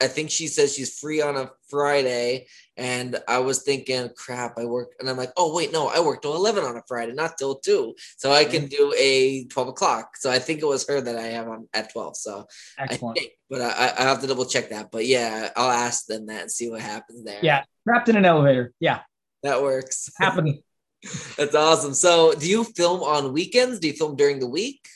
[0.00, 2.46] I think she says she's free on a Friday.
[2.76, 6.22] And I was thinking, crap, I work and I'm like, oh wait, no, I work
[6.22, 7.94] till 11 on a Friday, not till two.
[8.18, 8.76] So I can mm-hmm.
[8.76, 10.16] do a 12 o'clock.
[10.16, 12.16] So I think it was her that I have on at 12.
[12.16, 12.46] So
[12.78, 13.18] excellent.
[13.18, 14.90] I think, but I, I have to double check that.
[14.90, 17.40] But yeah, I'll ask them that and see what happens there.
[17.42, 18.72] Yeah, trapped in an elevator.
[18.80, 19.00] Yeah,
[19.42, 20.10] That works.
[20.18, 20.62] happening.
[21.38, 21.94] That's awesome.
[21.94, 23.78] So, do you film on weekends?
[23.78, 24.88] Do you film during the week?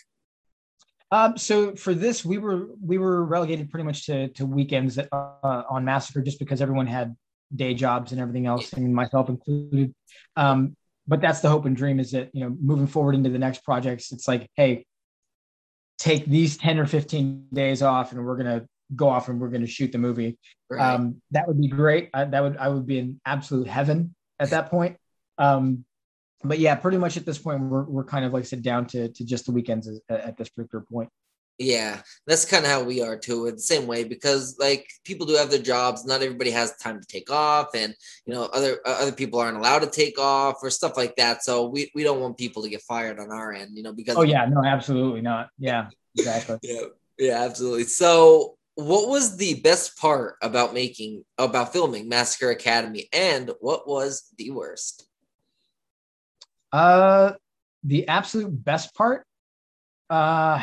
[1.13, 5.63] Um, so for this, we were we were relegated pretty much to to weekends uh,
[5.69, 7.17] on Massacre, just because everyone had
[7.55, 9.93] day jobs and everything else, and myself included.
[10.37, 10.77] Um,
[11.09, 13.65] but that's the hope and dream is that you know moving forward into the next
[13.65, 14.87] projects, it's like, hey,
[15.99, 19.67] take these ten or fifteen days off, and we're gonna go off and we're gonna
[19.67, 20.39] shoot the movie.
[20.69, 20.95] Right.
[20.95, 22.11] Um, that would be great.
[22.15, 24.97] I, that would I would be in absolute heaven at that point.
[25.39, 25.85] Um,
[26.43, 29.09] but yeah, pretty much at this point, we're, we're kind of like said down to
[29.09, 31.11] to just the weekends at this particular point.
[31.59, 33.47] yeah, that's kind of how we are too.
[33.47, 36.07] In the same way, because like people do have their jobs.
[36.07, 39.59] Not everybody has time to take off, and you know other uh, other people aren't
[39.59, 41.45] allowed to take off or stuff like that.
[41.45, 43.77] So we we don't want people to get fired on our end.
[43.77, 45.51] You know because Oh yeah, no, absolutely not.
[45.59, 46.59] Yeah, exactly.
[46.63, 46.83] yeah
[47.19, 47.85] yeah absolutely.
[47.85, 48.57] So.
[48.77, 54.53] What was the best part about making about filming Massacre Academy, and what was the
[54.53, 55.10] worst?
[56.73, 57.33] Uh,
[57.85, 59.25] the absolute best part.
[60.09, 60.63] Uh,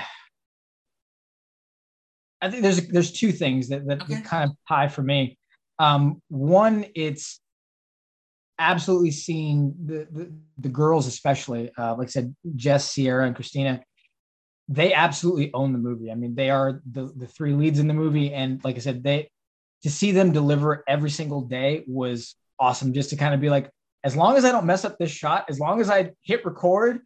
[2.41, 4.22] I think there's there's two things that that Okay.
[4.22, 5.38] kind of tie for me.
[5.80, 7.39] Um, one, it's
[8.60, 13.82] absolutely seeing the, the the girls, especially uh, like I said, Jess, Sierra, and Christina.
[14.70, 16.12] They absolutely own the movie.
[16.12, 19.04] I mean, they are the the three leads in the movie, and like I said,
[19.04, 19.30] they
[19.84, 22.93] to see them deliver every single day was awesome.
[22.93, 23.70] Just to kind of be like,
[24.08, 27.02] as long as I don't mess up this shot, as long as I hit record,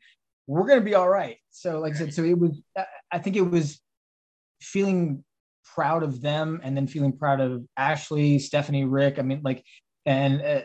[0.45, 1.37] we're gonna be all right.
[1.49, 2.61] So, like I said, so it was.
[2.77, 3.81] I- I think it was
[4.61, 5.23] feeling
[5.75, 9.19] proud of them, and then feeling proud of Ashley, Stephanie, Rick.
[9.19, 9.63] I mean, like,
[10.05, 10.61] and uh,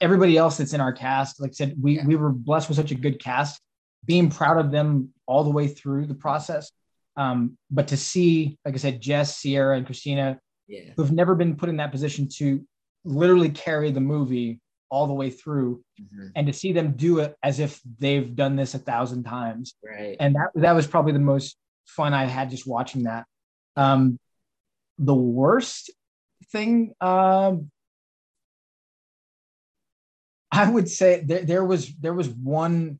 [0.00, 1.40] everybody else that's in our cast.
[1.40, 2.06] Like I said, we Yeah.
[2.06, 3.60] we were blessed with such a good cast.
[4.04, 6.70] Being proud of them all the way through the process.
[7.16, 11.56] Um, but to see, like I said, Jess, Sierra, and Christina Yeah, who've never been
[11.56, 12.64] put in that position to
[13.04, 16.32] literally carry the movie all the way through Mhm.
[16.34, 20.16] and to see them do it as if they've done this a thousand times right.
[20.20, 23.24] and that that was probably the most fun i had just watching that
[23.76, 24.18] um
[24.98, 25.90] the worst
[26.52, 27.70] thing um
[30.52, 32.98] i would say there, there was there was one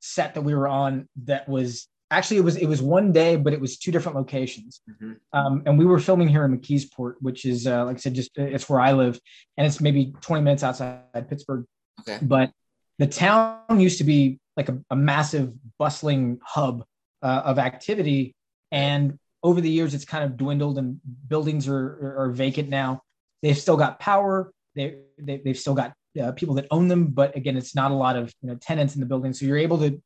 [0.00, 3.52] set that we were on that was actually it was it was one day but
[3.52, 5.16] it was two different locations Mhm.
[5.32, 8.30] um, and we were filming here in McKeesport, which is, uh, like I said, just
[8.36, 9.18] it's where I live,
[9.56, 11.64] and it's maybe 20 minutes outside Pittsburgh.
[12.00, 12.18] Okay.
[12.22, 12.50] But
[12.98, 16.84] the town used to be like a, a massive, bustling hub
[17.22, 18.34] uh, of activity,
[18.70, 23.02] and over the years, it's kind of dwindled, and buildings are, are, are vacant now.
[23.42, 24.52] They've still got power.
[24.76, 24.86] They,
[25.18, 28.16] they they've still got uh, people that own them, but again, it's not a lot
[28.16, 30.00] of you know tenants in the building, so you're able to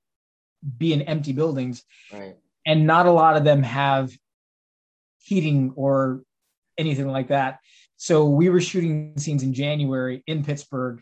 [0.78, 2.36] be in empty buildings Right.
[2.66, 4.10] and not a lot of them have
[5.18, 6.22] heating or
[6.76, 7.58] anything like that.
[7.96, 11.00] So we were shooting scenes in January in Pittsburgh,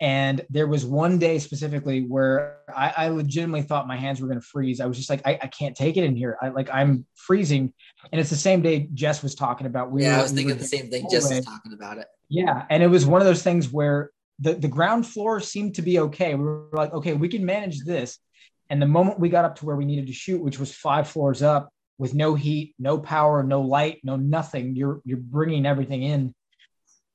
[0.00, 4.40] and there was one day specifically where I, I legitimately thought my hands were going
[4.40, 4.80] to freeze.
[4.80, 6.38] I was just like, I, I can't take it in here.
[6.42, 7.72] I like I'm freezing,
[8.10, 9.90] and it's the same day Jess was talking about.
[9.92, 11.06] We yeah, were- I was thinking were the same thing.
[11.10, 12.06] Jess was talking about it.
[12.28, 15.82] Yeah, and it was one of those things where the the ground floor seemed to
[15.82, 16.34] be okay.
[16.34, 18.18] We were like, okay, we can manage this.
[18.72, 21.06] And the moment we got up to where we needed to shoot, which was five
[21.06, 26.02] floors up with no heat, no power, no light, no nothing, you're you're bringing everything
[26.02, 26.34] in.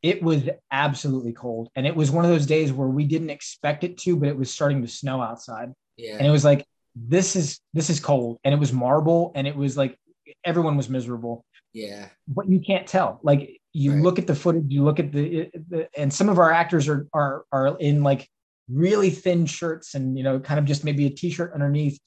[0.03, 3.83] It was absolutely cold, and it was one of those days where we didn't expect
[3.83, 6.17] it to, but it was starting to snow outside, Yeah.
[6.17, 6.63] and it was like
[6.95, 9.97] this is this is cold, and it was marble, and it was like
[10.45, 11.43] everyone was miserable
[11.73, 12.09] yeah.
[12.27, 13.19] but you can't tell.
[13.23, 14.03] Like you Right.
[14.03, 17.07] look at the footage, you look at the, the and some of our actors are
[17.13, 18.29] are are in like
[18.69, 21.99] really thin shirts and you know kind of just maybe a t-shirt underneath.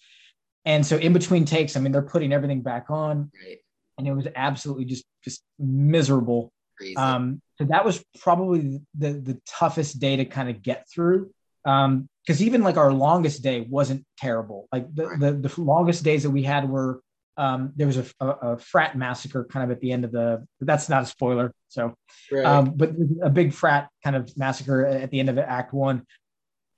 [0.66, 3.58] And so in between takes, I mean, they're putting everything back on, Right.
[3.98, 6.52] and it was absolutely just just miserable.
[6.96, 11.30] Um, so that was probably the the toughest day to kind of get through.
[11.64, 14.68] Um, because even like our longest day wasn't terrible.
[14.70, 17.00] Like the, the, the longest days that we had were
[17.36, 20.46] um, there was a, a, a, frat massacre kind of at the end of the.
[20.60, 21.52] That's not a spoiler.
[21.68, 21.94] So,
[22.30, 22.44] right.
[22.44, 22.92] um, but
[23.22, 26.04] a big frat kind of massacre at the end of Act One,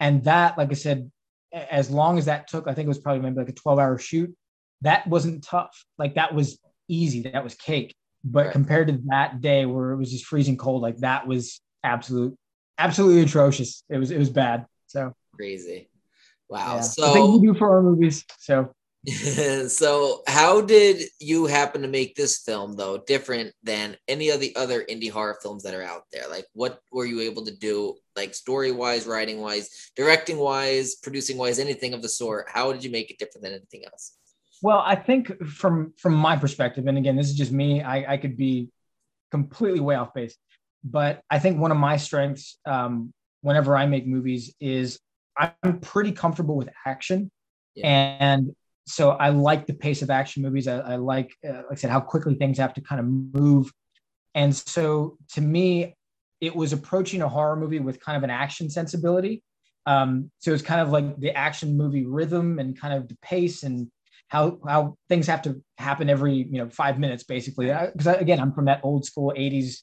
[0.02, 1.12] and that, like I said,
[1.52, 4.34] as long as that took, I think it was probably maybe like a twelve-hour shoot.
[4.80, 5.84] That wasn't tough.
[5.96, 7.22] Like that was easy.
[7.22, 7.94] That was cake.
[8.24, 8.52] But right.
[8.52, 12.36] compared to that day where it was just freezing cold, like that was absolute,
[12.78, 13.84] absolutely atrocious.
[13.88, 14.66] It was it was bad.
[14.88, 15.88] So crazy.
[16.48, 16.76] Wow.
[16.76, 16.80] Yeah.
[16.80, 18.24] So think we do for our movies.
[18.38, 18.72] So
[19.68, 24.54] so how did you happen to make this film though different than any of the
[24.54, 27.96] other indie horror films that are out there like what were you able to do
[28.14, 32.84] like story wise writing wise directing wise producing wise anything of the sort how did
[32.84, 34.12] you make it different than anything else
[34.62, 38.16] well i think from from my perspective and again this is just me i, I
[38.18, 38.68] could be
[39.32, 40.36] completely way off base
[40.84, 45.00] but i think one of my strengths um, whenever i make movies is
[45.36, 47.30] I'm pretty comfortable with action.
[47.74, 47.86] Yeah.
[48.20, 48.54] And
[48.86, 50.66] so I like the pace of action movies.
[50.66, 53.72] I, I like, uh, like I said, how quickly things have to kind of move.
[54.34, 55.94] And so to me,
[56.40, 59.42] it was approaching a horror movie with kind of an action sensibility.
[59.86, 63.62] Um, so it's kind of like the action movie rhythm and kind of the pace
[63.62, 63.88] and
[64.28, 67.66] how how things have to happen every you know five minutes basically.
[67.66, 69.82] Because again, I'm from that old school '80s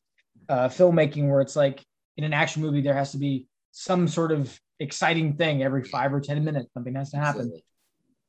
[0.49, 1.83] uh, filmmaking where it's like
[2.17, 6.13] in an action movie there has to be some sort of exciting thing every five
[6.13, 6.73] or 10 minutes.
[6.73, 7.41] Something has to happen.
[7.41, 7.63] Absolutely.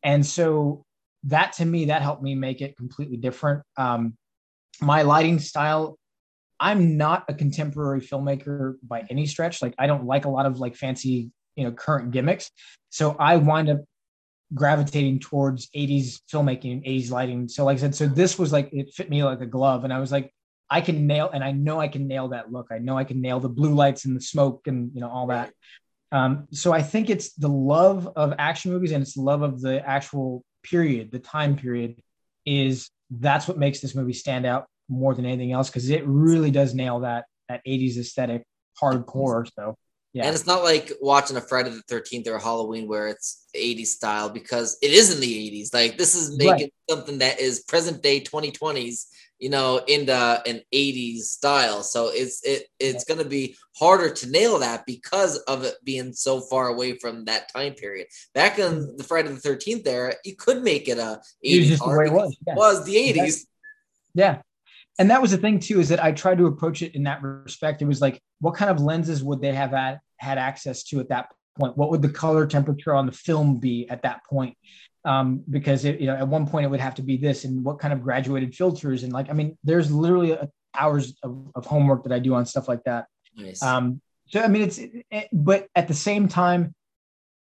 [0.03, 0.85] And so
[1.25, 3.63] that to me, that helped me make it completely different.
[3.77, 4.17] Um,
[4.81, 5.99] my lighting style,
[6.59, 9.63] I'm not a contemporary filmmaker by any stretch.
[9.63, 12.51] Like I don't like a lot of like fancy, you know, current gimmicks.
[12.91, 13.81] So I wind up
[14.53, 17.49] gravitating towards 80s filmmaking and 80s lighting.
[17.49, 19.85] So like I said, so this was like it fit me like a glove.
[19.85, 20.33] And I was like,
[20.69, 22.69] I can nail and I know I can nail that look.
[22.71, 25.29] I know I can nail the blue lights and the smoke and you know all
[25.29, 25.53] that.
[26.13, 29.61] Um, so I think it's the love of action movies and it's the love of
[29.61, 32.01] the actual period, the time period,
[32.45, 36.51] is that's what makes this movie stand out more than anything else because it really
[36.51, 38.43] does nail that that 80s aesthetic
[38.81, 39.49] hardcore.
[39.57, 39.77] So
[40.13, 40.27] yeah.
[40.27, 44.29] And it's not like watching a Friday the 13th or Halloween where it's 80s style
[44.29, 45.73] because it is in the 80s.
[45.73, 46.73] Like this is making right.
[46.89, 49.07] something that is present day 2020s
[49.41, 51.83] you know, in the an 80s style.
[51.83, 56.41] So it's it it's gonna be harder to nail that because of it being so
[56.43, 58.07] far away from that time period.
[58.35, 58.97] Back in mm-hmm.
[58.97, 61.73] the Friday the 13th era, you could make it a 80s
[62.07, 62.37] it was.
[62.47, 62.55] Yeah.
[62.55, 63.47] was the 80s.
[64.15, 64.43] Yeah.
[64.99, 67.23] And that was the thing too, is that I tried to approach it in that
[67.23, 67.81] respect.
[67.81, 71.09] It was like, what kind of lenses would they have had, had access to at
[71.09, 71.77] that point?
[71.79, 74.59] What would the color temperature on the film be at that point?
[75.05, 77.65] Um, because it, you know at one point it would have to be this and
[77.65, 81.67] what kind of graduated filters and like I mean there's literally a, hours of, of,
[81.67, 83.07] homework that I do on stuff like that.
[83.35, 83.61] Nice.
[83.61, 86.75] Um, so I mean it's it, it, but at the same time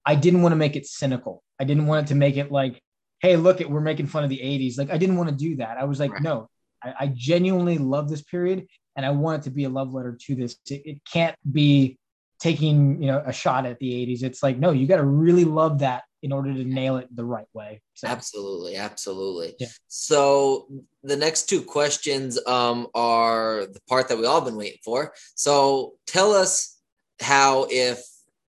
[0.04, 1.42] I didn't want to make it cynical.
[1.60, 2.80] I didn't want it to make it like
[3.20, 4.78] hey look at we're making fun of the 80s.
[4.78, 5.76] Like I didn't want to do that.
[5.76, 6.22] I was like right.
[6.22, 6.48] no
[6.82, 10.16] I, I, genuinely love this period and I want it to be a love letter
[10.26, 10.56] to this.
[10.70, 11.98] It, it can't be
[12.40, 14.22] taking you know a shot at the 80s.
[14.22, 17.24] It's like no you got to really love that in order to nail it the
[17.24, 17.82] right way.
[17.92, 18.08] So.
[18.08, 19.56] Absolutely, absolutely.
[19.60, 19.66] Yeah.
[19.88, 20.66] So
[21.02, 25.12] the next two questions um, are the part that we all been waiting for.
[25.34, 26.78] So tell us
[27.20, 28.02] how if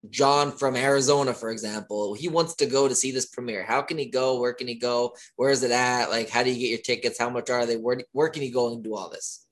[0.08, 3.64] John from Arizona, for example, he wants to go to see this premiere.
[3.64, 4.40] How can he go?
[4.40, 5.14] Where can he go?
[5.36, 6.10] Where is it at?
[6.10, 7.18] Like, how do you get your tickets?
[7.18, 7.76] How much are they?
[7.76, 9.46] Where, where can he go and do all this?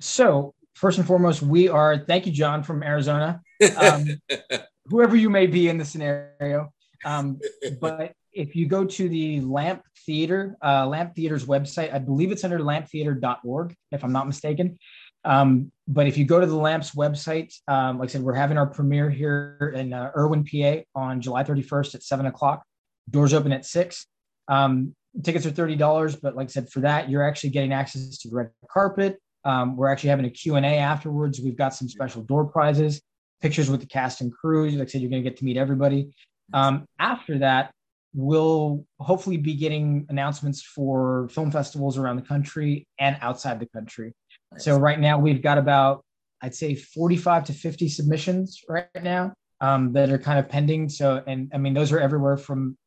[0.00, 3.40] So, first and foremost, we are, thank you, John from Arizona.
[3.80, 4.06] Um,
[4.86, 6.72] whoever you may be in the scenario,
[7.04, 7.38] um,
[7.80, 12.44] but if you go to the Lamp Theater, uh, Lamp Theater's website, I believe it's
[12.44, 14.78] under lamptheater.org, if I'm not mistaken.
[15.24, 18.58] Um, but if you go to the Lamps website, um, like I said, we're having
[18.58, 22.62] our premiere here in uh, Irwin, PA on July 31st at seven o'clock.
[23.08, 24.06] Doors open at six.
[24.48, 28.28] Um, tickets are $30, but like I said, for that, you're actually getting access to
[28.28, 29.18] the red carpet.
[29.44, 31.40] Um, we're actually having a Q&A afterwards.
[31.40, 33.00] We've got some special door prizes,
[33.44, 34.70] pictures with the cast and crew.
[34.70, 36.08] Like I said, you're going to get to meet everybody.
[36.54, 37.72] Um, after that,
[38.14, 44.14] we'll hopefully be getting announcements for film festivals around the country and outside the country.
[44.50, 44.64] Nice.
[44.64, 46.02] So right now we've got about
[46.40, 50.88] I'd say 45 to 50 submissions right now um, that are kind of pending.
[50.88, 52.78] So and I mean those are everywhere from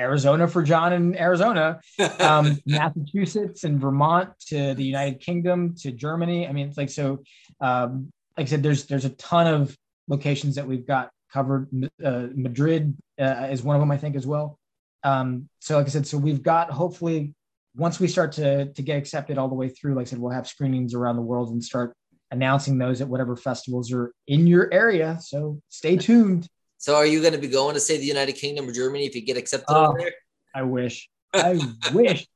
[0.00, 1.80] Arizona for John in Arizona,
[2.18, 6.48] um, Massachusetts and Vermont to the United Kingdom to Germany.
[6.48, 7.22] I mean it's like so.
[7.60, 9.76] Um, like I said, there's there's a ton of
[10.08, 11.68] locations that we've got covered.
[12.04, 14.58] Uh, Madrid uh, is one of them, I think, as well.
[15.04, 17.34] Um, so, like I said, so we've got hopefully
[17.74, 20.32] once we start to to get accepted all the way through, like I said, we'll
[20.32, 21.94] have screenings around the world and start
[22.30, 25.18] announcing those at whatever festivals are in your area.
[25.20, 26.48] So stay tuned.
[26.78, 29.14] So are you going to be going to say the United Kingdom or Germany if
[29.14, 29.88] you get accepted Oh.
[29.88, 30.12] over there?
[30.54, 31.08] I wish.
[31.34, 31.58] I
[31.92, 32.26] wish.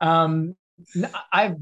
[0.00, 0.56] Um,
[1.32, 1.54] I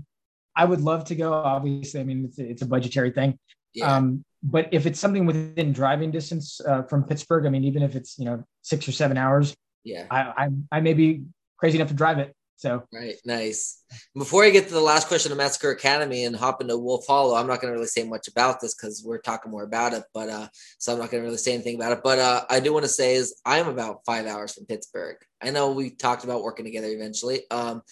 [0.55, 1.33] I would love to go.
[1.33, 3.39] Obviously, I mean it's a, it's a budgetary thing.
[3.75, 3.97] Yeah.
[3.97, 7.95] Um, but if it's something within driving distance uh, from Pittsburgh, I mean, even if
[7.95, 10.07] it's you know six or seven hours, yeah.
[10.11, 11.25] I I, I may be
[11.59, 12.35] crazy enough to drive it.
[12.57, 13.17] So Right.
[13.25, 13.83] Nice.
[14.15, 17.35] Before I get to the last question of Massacre Academy and hop into Wolf Hollow,
[17.35, 20.05] I'm not going to really say much about this because we're talking more about it.
[20.15, 22.05] But uh, so I'm not going to really say anything about it.
[22.05, 25.17] But uh, I do want to say is I'm about five hours from Pittsburgh.
[25.43, 27.43] I know we talked about working together eventually.
[27.51, 27.83] Um,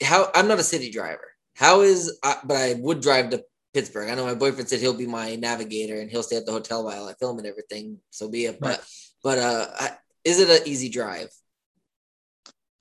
[0.00, 1.32] how I'm not a city driver.
[1.56, 2.18] How is?
[2.22, 3.42] Uh, but I would drive to
[3.74, 4.08] Pittsburgh.
[4.10, 6.84] I know my boyfriend said he'll be my navigator and he'll stay at the hotel
[6.84, 7.98] while I film and everything.
[8.10, 8.58] So be it.
[8.60, 8.80] But Right.
[9.22, 9.90] but uh, I,
[10.24, 11.28] is it an easy drive?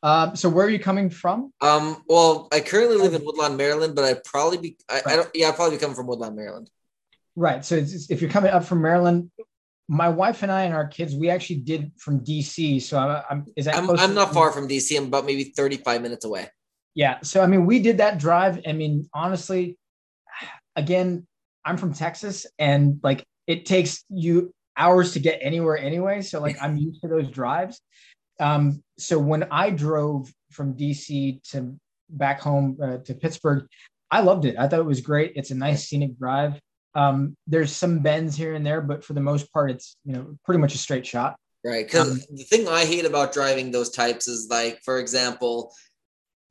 [0.03, 1.51] um, so where are you coming from?
[1.59, 5.29] Um, well, I currently live in Woodlawn, Maryland, but I'd probably be, I, I don't,
[5.33, 6.69] yeah, I'd probably be coming from Woodlawn, Maryland.
[7.35, 7.65] Right.
[7.65, 9.31] So it's, it's- if you're coming up from Maryland,
[9.89, 12.81] my wife and I and our kids, we actually did from DC.
[12.81, 14.97] So I'm, I'm is that I'm, I'm not far from DC.
[14.97, 16.49] I'm about maybe 35 minutes away.
[16.93, 17.19] Yeah.
[17.23, 18.59] So I mean, we did that drive.
[18.67, 19.77] I mean, honestly,
[20.77, 21.27] again,
[21.65, 26.21] I'm from Texas, and like it takes you hours to get anywhere anyway.
[26.21, 27.81] So like I'm used to those drives.
[28.39, 31.75] Um, so when I drove from DC to
[32.09, 33.67] back home uh, to Pittsburgh,
[34.11, 34.55] I loved it.
[34.57, 35.33] I thought it was great.
[35.35, 36.59] It's a nice scenic drive.
[36.95, 40.37] Um, there's some bends here and there, but for the most part, it's you know
[40.45, 41.35] pretty much a straight shot.
[41.65, 41.85] Right.
[41.85, 45.73] Because Um, the thing I hate about driving those types is like, for example,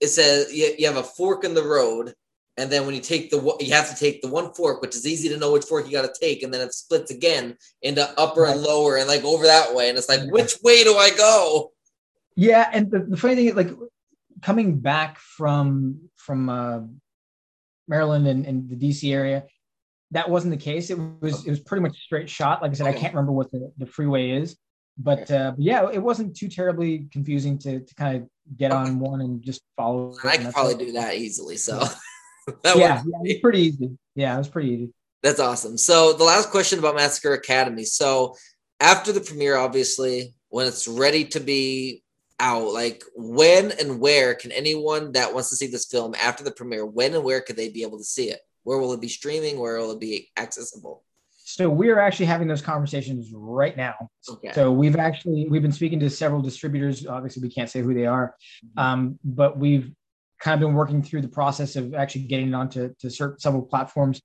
[0.01, 2.13] it says you, you have a fork in the road.
[2.59, 5.07] And then when you take the, you have to take the one fork, which is
[5.07, 6.43] easy to know which fork you got to take.
[6.43, 9.91] And then it splits again into upper and lower and like over that way.
[9.91, 11.73] And it's like, which way do I go?
[12.37, 13.71] Yeah, and the, the funny thing is, like
[14.43, 16.81] coming back from from uh,
[17.89, 19.45] Maryland and, and the DC area,
[20.11, 20.91] that wasn't the case.
[20.91, 22.61] It was it was pretty much a straight shot.
[22.61, 24.57] Like I said, I can't remember what the, the freeway is,
[24.99, 29.23] but uh, yeah, it wasn't too terribly confusing to to kind of get on one
[29.23, 30.11] and just follow.
[30.11, 30.79] it, I and could probably it.
[30.79, 31.57] do that easily.
[31.57, 31.83] So
[32.63, 33.99] that Yeah, it pretty easy.
[34.15, 34.93] Yeah, it was pretty easy.
[35.23, 35.77] That's awesome.
[35.77, 37.85] So the last question about Massacre Academy.
[37.85, 38.37] So
[38.81, 42.03] after the premiere, obviously, when it's ready to be
[42.39, 46.53] out, like when and where can anyone that wants to see this film after the
[46.53, 48.41] premiere, when and where could they be able to see it?
[48.63, 49.59] Where will it be streaming?
[49.59, 51.03] Where will it be accessible?
[51.49, 53.95] So we're actually having those conversations right now.
[54.29, 54.53] Okay.
[54.53, 57.07] So we've actually we've been speaking to several distributors.
[57.07, 58.35] Obviously, we can't say who they are,
[58.77, 59.93] um, but we've
[60.41, 63.63] kind of been working through the process of actually getting it onto to certain several
[63.63, 64.21] platforms.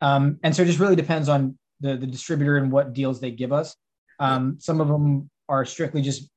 [0.00, 3.30] Um, and so it just really depends on the the distributor and what deals they
[3.30, 3.76] give us.
[4.18, 6.30] Um, some of them are strictly just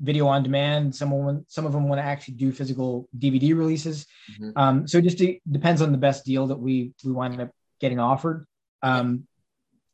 [0.00, 0.94] video on demand.
[0.94, 4.06] Some of them, some of them want to actually do physical DVD releases.
[4.38, 4.52] Mhm.
[4.56, 7.50] Um, so it just de- depends on the best deal that we we wind up
[7.80, 8.46] getting offered.
[8.82, 9.26] Um,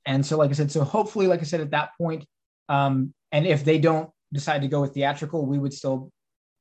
[0.06, 2.24] and so, like I said, so hopefully, like I said, at that point,
[2.68, 6.10] um, and if they don't decide to go with theatrical, we would still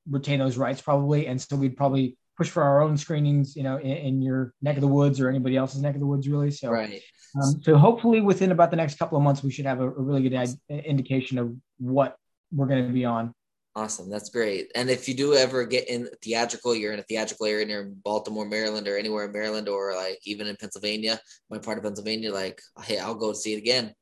[0.10, 3.78] retain those rights probably, and so we'd probably push for our own screenings, you know,
[3.78, 6.52] in, in your neck of the woods or anybody else's neck of the woods, really.
[6.52, 7.02] So, Right.
[7.42, 10.02] um, so hopefully, within about the next couple of months, we should have a, a
[10.02, 12.16] really good i- indication of what
[12.52, 13.34] we're going to be on.
[13.76, 14.10] Awesome.
[14.10, 14.72] That's great.
[14.76, 18.46] And if you do ever get in theatrical, you're in a theatrical area near Baltimore,
[18.46, 22.62] Maryland, or anywhere in Maryland, or like even in Pennsylvania, my part of Pennsylvania, like,
[22.84, 23.94] hey, I'll go see it again.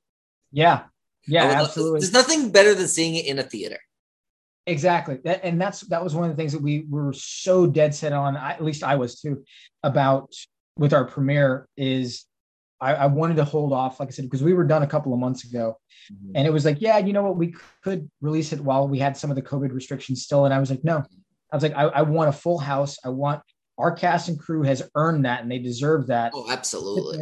[0.52, 0.84] Yeah,
[1.28, 3.80] yeah, would love- There's nothing better than seeing it in a theater.
[4.68, 5.20] Exactly.
[5.24, 8.12] That, and that's that was one of the things that we were so dead set
[8.12, 8.36] on.
[8.36, 9.44] I, at least I was too
[9.82, 10.34] about
[10.78, 12.26] with our premiere is
[12.82, 15.14] I, I wanted to hold off, like I said, because we were done a couple
[15.14, 15.78] of months ago,
[16.14, 16.34] mm-hmm.
[16.36, 19.16] and it was like, yeah, you know what, we could release it while we had
[19.16, 20.44] some of the COVID restrictions still.
[20.46, 20.98] And I was like, no,
[21.52, 22.98] I was like, I, I want a full house.
[23.06, 23.42] I want
[23.78, 27.20] our cast and crew has earned that, and they deserve that Oh, absolutely.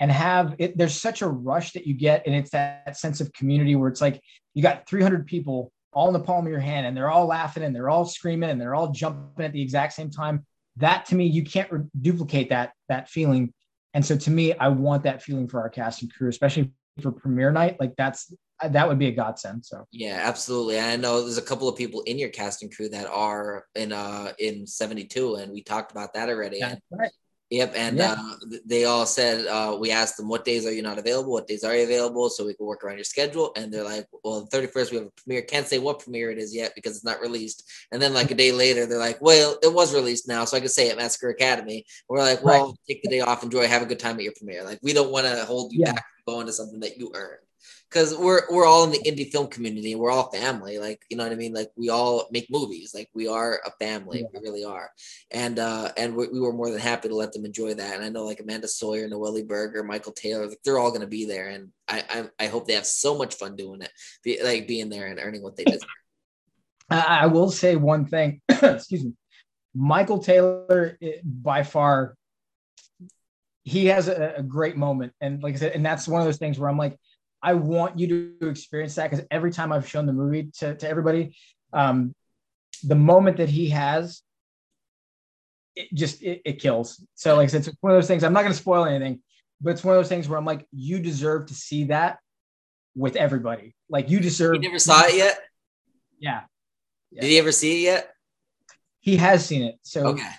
[0.00, 3.20] and have it there's such a rush that you get and it's that, that sense
[3.20, 4.20] of community where it's like
[4.52, 7.62] you got 300 people all in the palm of your hand and they're all laughing
[7.62, 10.44] and they're all screaming and they're all jumping at the exact same time
[10.76, 13.52] that to me you can't re- duplicate that that feeling
[13.94, 17.12] and so to me i want that feeling for our cast and crew especially for
[17.12, 18.34] premiere night like that's
[18.70, 20.78] that would be a godsend so Yeah, absolutely.
[20.78, 24.32] I know there's a couple of people in your casting crew that are in uh
[24.38, 26.58] in 72, and we talked about that already.
[26.58, 27.10] yeah, right.
[27.50, 28.12] Yep, and Yeah.
[28.18, 28.34] uh,
[28.64, 31.64] they all said uh, we asked them what days are you not available, what days
[31.64, 33.52] are you available, so we can work around your schedule.
[33.56, 35.42] And they're like, well, the 31st we have a premiere.
[35.42, 37.64] Can't say what premiere it is yet because it's not released.
[37.92, 40.60] And then like a day later, they're like, well, it was released now, so I
[40.60, 41.84] can say at Massacre Academy.
[42.08, 44.64] We're like, well, take the day off, enjoy, have a good time at your premiere.
[44.64, 45.92] Like we don't want to hold you Yeah.
[45.92, 47.43] back from going to something that you earned.
[47.94, 49.94] Because we're we're all in the indie film community.
[49.94, 50.78] We're all family.
[50.78, 51.54] Like you know what I mean.
[51.54, 52.92] Like we all make movies.
[52.92, 54.22] Like we are a family.
[54.22, 54.26] Yeah.
[54.32, 54.90] We really are.
[55.30, 57.94] And uh and we, we, were more than happy to let them enjoy that.
[57.94, 61.06] And I know like Amanda Sawyer, Noelle Berger, Michael Taylor, like, they're all going to
[61.06, 61.48] be there.
[61.48, 63.92] And I, I I hope they have so much fun doing it.
[64.24, 65.82] Be, like being there and earning what they deserve.
[66.90, 68.40] I will say one thing.
[68.48, 69.12] Excuse me.
[69.74, 72.16] Michael Taylor, eh, by far,
[73.62, 75.14] he has a, a, great moment.
[75.20, 76.96] And like I said, and that's one of those things where I'm like,
[77.44, 80.88] I want you to experience that because every time I've shown the movie to, to
[80.88, 81.36] everybody,
[81.74, 82.14] um,
[82.82, 84.22] the moment that he has,
[85.76, 87.04] it just it, it kills.
[87.14, 88.24] So like I said, it's one of those things.
[88.24, 89.20] I'm not going to spoil anything,
[89.60, 92.18] but it's one of those things where I'm like, you deserve to see that
[92.96, 93.76] with everybody.
[93.90, 94.54] Like you deserve.
[94.54, 95.38] You never saw it yet.
[96.18, 96.40] Yeah.
[97.10, 97.20] yeah.
[97.20, 98.10] Did he ever see it yet?
[99.00, 99.76] He has seen it.
[99.82, 100.30] So okay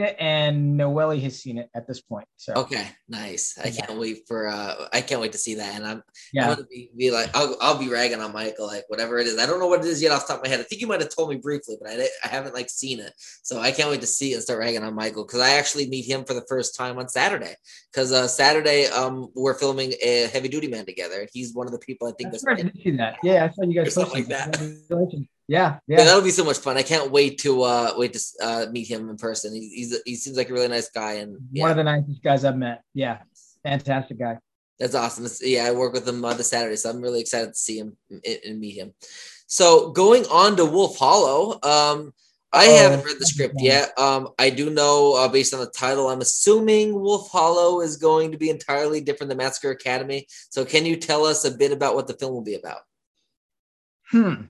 [0.00, 2.26] and Noelle has seen it at this point.
[2.36, 3.58] So okay, nice.
[3.62, 5.74] I can't wait for uh I can't wait to see that.
[5.76, 6.48] And I'm yeah.
[6.48, 9.38] I'm gonna be, be like I'll, I'll be ragging on Michael like whatever it is.
[9.38, 10.60] I don't know what it is yet off the top of my head.
[10.60, 13.12] I think you might have told me briefly, but I I haven't like seen it.
[13.42, 15.88] So I can't wait to see it and start ragging on Michael because I actually
[15.88, 17.54] meet him for the first time on Saturday.
[17.92, 21.78] Because uh Saturday um we're filming a heavy duty man together he's one of the
[21.78, 22.72] people I think that's, right.
[22.82, 23.16] see that.
[23.22, 25.28] Yeah, I saw you guys something like that.
[25.48, 26.76] Yeah, yeah, that'll be so much fun.
[26.76, 29.54] I can't wait to uh wait to uh meet him in person.
[29.54, 31.62] He, he's he seems like a really nice guy and yeah.
[31.62, 32.82] one of the nicest guys I've met.
[32.92, 33.20] Yeah,
[33.64, 34.38] fantastic guy.
[34.78, 35.26] That's awesome.
[35.40, 37.96] Yeah, I work with him uh, this Saturday, so I'm really excited to see him
[38.10, 38.92] and, and meet him.
[39.46, 42.12] So going on to Wolf Hollow, um,
[42.52, 43.98] I oh, haven't read the script yet.
[43.98, 48.32] Um, I do know uh, based on the title, I'm assuming Wolf Hollow is going
[48.32, 50.26] to be entirely different than Massacre Academy.
[50.50, 52.80] So can you tell us a bit about what the film will be about?
[54.10, 54.44] Hmm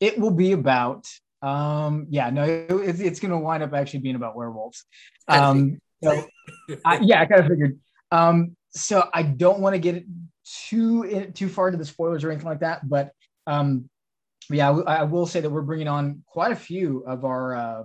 [0.00, 1.06] it will be about
[1.42, 4.84] um yeah no it, it's going to wind up actually being about werewolves.
[5.28, 6.24] Um so
[6.84, 7.78] I, yeah i kind of figured.
[8.10, 10.04] Um so i don't want to get
[10.68, 13.10] too too far into the spoilers or anything like that but
[13.46, 13.88] um
[14.48, 17.82] yeah I, I will say that we're bringing on quite a few of our uh,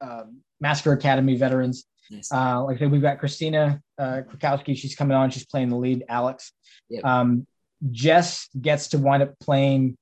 [0.00, 0.24] uh
[0.60, 1.84] massacre academy veterans.
[2.10, 2.30] Nice.
[2.32, 4.76] uh like i said we've got christina uh krakowski.
[4.76, 5.30] She's coming on.
[5.30, 6.52] She's playing the lead alex.
[6.90, 7.04] Yep.
[7.04, 7.46] um
[7.90, 9.96] jess gets to wind up playing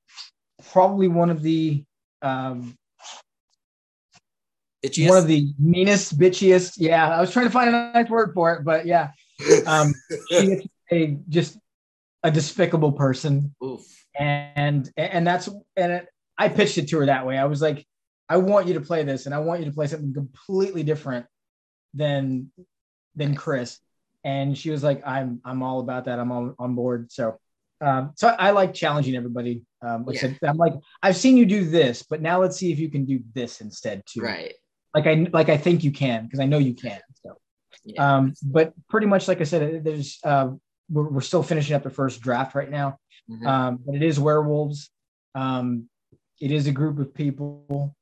[0.71, 1.83] probably one of the
[2.21, 2.75] um,
[4.83, 5.09] Bitchiest?
[5.09, 6.73] one of the meanest, bitchiest.
[6.77, 9.11] Yeah, I was trying to find a nice word for it, but yeah,
[9.65, 9.93] um,
[10.29, 11.57] she a just
[12.23, 13.81] a despicable person, Oof.
[14.19, 15.47] and and that's
[15.77, 17.37] and it, I pitched it to her that way.
[17.37, 17.85] I was like,
[18.27, 21.27] I want you to play this, and I want you to play something completely different
[21.93, 22.51] than
[23.15, 23.79] than Chris.
[24.25, 26.19] And she was like, I'm I'm all about that.
[26.19, 27.09] I'm on, on board.
[27.11, 27.39] So
[27.83, 29.61] um, so I, I, like challenging everybody.
[29.81, 30.21] Um, like yeah.
[30.21, 33.03] Said, I'm like, I've seen you do this, but now let's see if you can
[33.03, 34.21] do this instead too.
[34.21, 34.53] Right.
[34.95, 37.01] Like I like I think you can because I know you can.
[37.25, 37.37] So,
[37.83, 38.15] yeah.
[38.15, 40.51] um, but pretty much like I said, there's uh,
[40.89, 42.99] we're, we're still finishing up the first draft right now.
[43.29, 43.47] Mm-hmm.
[43.47, 44.89] Um, but it is werewolves.
[45.35, 45.89] Um,
[46.39, 47.95] it is a group of people,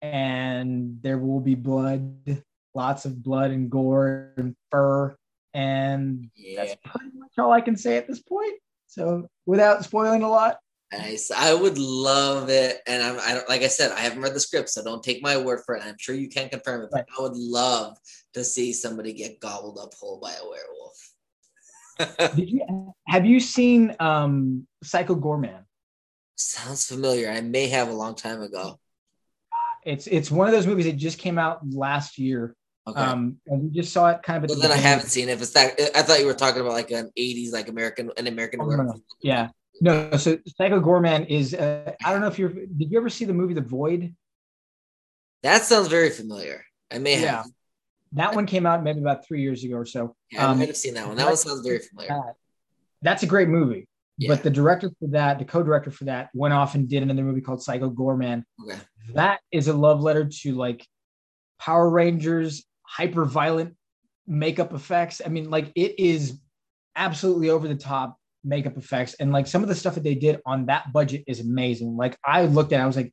[0.00, 2.42] and there will be blood,
[2.74, 5.16] lots of blood and gore and fur,
[5.52, 6.64] and yeah.
[6.64, 8.54] that's pretty much all I can say at this point.
[8.88, 10.58] So without spoiling a lot.
[10.92, 11.30] Nice.
[11.30, 12.80] I would love it.
[12.86, 15.22] And I'm, I don't, like I said, I haven't read the script, so don't take
[15.22, 15.82] my word for it.
[15.84, 17.06] I'm sure you can confirm it, but right.
[17.18, 17.98] I would love
[18.32, 22.34] to see somebody get gobbled up whole by a werewolf.
[22.36, 25.64] Did you, have you seen um, Psycho Goreman?
[26.36, 27.30] Sounds familiar.
[27.30, 28.78] I may have a long time ago.
[29.84, 32.54] It's it's one of those movies that just came out last year.
[32.88, 33.00] Okay.
[33.00, 34.50] Um, and we just saw it kind of.
[34.50, 35.32] Well, then I haven't seen it.
[35.32, 38.26] If it's that, I thought you were talking about like an '80s, like American, an
[38.26, 38.60] American.
[38.60, 39.48] Oh, no, Yeah,
[39.80, 40.16] no.
[40.16, 41.54] So Psycho Goreman is.
[41.54, 42.48] Uh, I don't know if you're.
[42.48, 44.14] Did you ever see the movie The Void?
[45.42, 46.64] That sounds very familiar.
[46.90, 47.22] I may have.
[47.22, 47.42] Yeah.
[48.12, 50.16] That one came out maybe about three years ago or so.
[50.30, 51.16] Yeah, I um, might have seen that one.
[51.16, 52.08] That one sounds very familiar.
[52.08, 52.34] That,
[53.02, 53.86] that's a great movie.
[54.16, 54.30] Yeah.
[54.30, 57.42] But the director for that, the co-director for that, went off and did another movie
[57.42, 58.44] called Psycho Goreman.
[58.64, 58.78] Okay.
[59.12, 60.84] That is a love letter to like
[61.58, 63.74] Power Rangers hyper violent
[64.26, 65.20] makeup effects.
[65.24, 66.40] I mean, like it is
[66.96, 69.14] absolutely over the top makeup effects.
[69.14, 71.96] And like some of the stuff that they did on that budget is amazing.
[71.96, 73.12] Like I looked at it, I was like,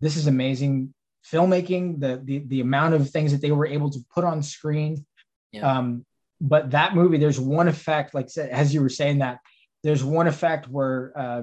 [0.00, 0.94] this is amazing
[1.30, 5.04] filmmaking, the the the amount of things that they were able to put on screen.
[5.52, 5.78] Yeah.
[5.78, 6.04] Um,
[6.40, 9.38] but that movie, there's one effect, like as you were saying that,
[9.82, 11.42] there's one effect where uh,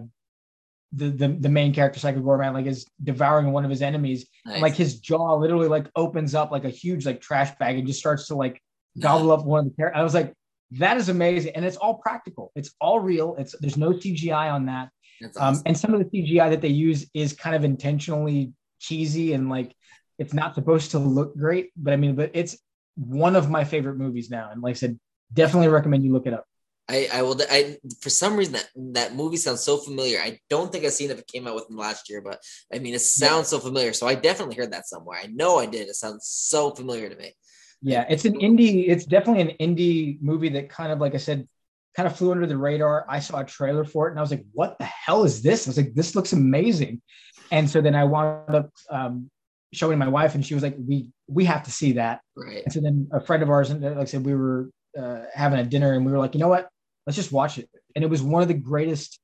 [0.95, 4.55] the, the the main character Psycho Goreman like is devouring one of his enemies nice.
[4.55, 7.87] and, like his jaw literally like opens up like a huge like trash bag and
[7.87, 8.61] just starts to like
[8.99, 9.99] gobble up one of the characters.
[9.99, 10.33] I was like,
[10.71, 12.51] that is amazing, and it's all practical.
[12.55, 13.35] It's all real.
[13.37, 14.89] It's there's no CGI on that.
[15.23, 15.43] Um, awesome.
[15.43, 19.49] Um, and some of the CGI that they use is kind of intentionally cheesy and
[19.49, 19.73] like
[20.17, 21.71] it's not supposed to look great.
[21.75, 22.57] But I mean, but it's
[22.95, 24.49] one of my favorite movies now.
[24.51, 24.99] And like I said,
[25.33, 26.45] definitely recommend you look it up.
[26.87, 27.39] I, I will.
[27.49, 30.19] I for some reason that that movie sounds so familiar.
[30.19, 32.39] I don't think I've seen it if it came out within last year, but
[32.73, 33.57] I mean it sounds yeah.
[33.57, 33.91] so familiar.
[33.93, 35.19] So I definitely heard that somewhere.
[35.21, 35.87] I know I did.
[35.87, 37.33] It sounds so familiar to me.
[37.81, 38.87] Yeah, it's an indie.
[38.87, 41.47] It's definitely an indie movie that kind of, like I said,
[41.95, 43.05] kind of flew under the radar.
[43.09, 45.67] I saw a trailer for it and I was like, "What the hell is this?"
[45.67, 47.01] I was like, "This looks amazing,"
[47.51, 49.29] and so then I wound up um,
[49.73, 52.63] showing my wife, and she was like, "We we have to see that." Right.
[52.63, 55.59] And so then a friend of ours, and like I said, we were uh, having
[55.59, 56.69] a dinner, and we were like, "You know what?
[57.05, 59.19] Let's just watch it." And it was one of the greatest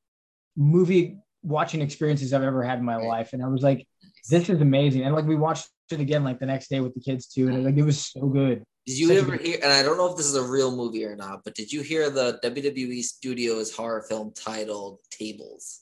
[0.55, 3.87] movie watching experiences I've ever had in my life, and I was like,
[4.29, 7.01] "This is amazing." And like we watched it again like the next day with the
[7.01, 8.63] kids too, and like it was so good.
[8.85, 9.59] Did you Such ever hear?
[9.61, 11.81] And I don't know if this is a real movie or not, but did you
[11.81, 15.81] hear the WWE Studios horror film titled Tables?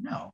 [0.00, 0.32] No.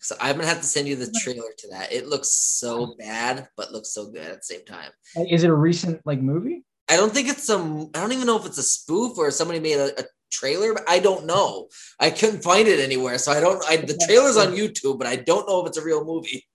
[0.00, 1.90] So I'm gonna have to send you the trailer to that.
[1.90, 4.90] It looks so bad, but looks so good at the same time.
[5.30, 6.64] Is it a recent like movie?
[6.88, 7.90] I don't think it's some.
[7.94, 10.74] I don't even know if it's a spoof or somebody made a, a trailer.
[10.74, 11.68] But I don't know.
[11.98, 13.64] I couldn't find it anywhere, so I don't.
[13.68, 16.46] I, the trailer's on YouTube, but I don't know if it's a real movie.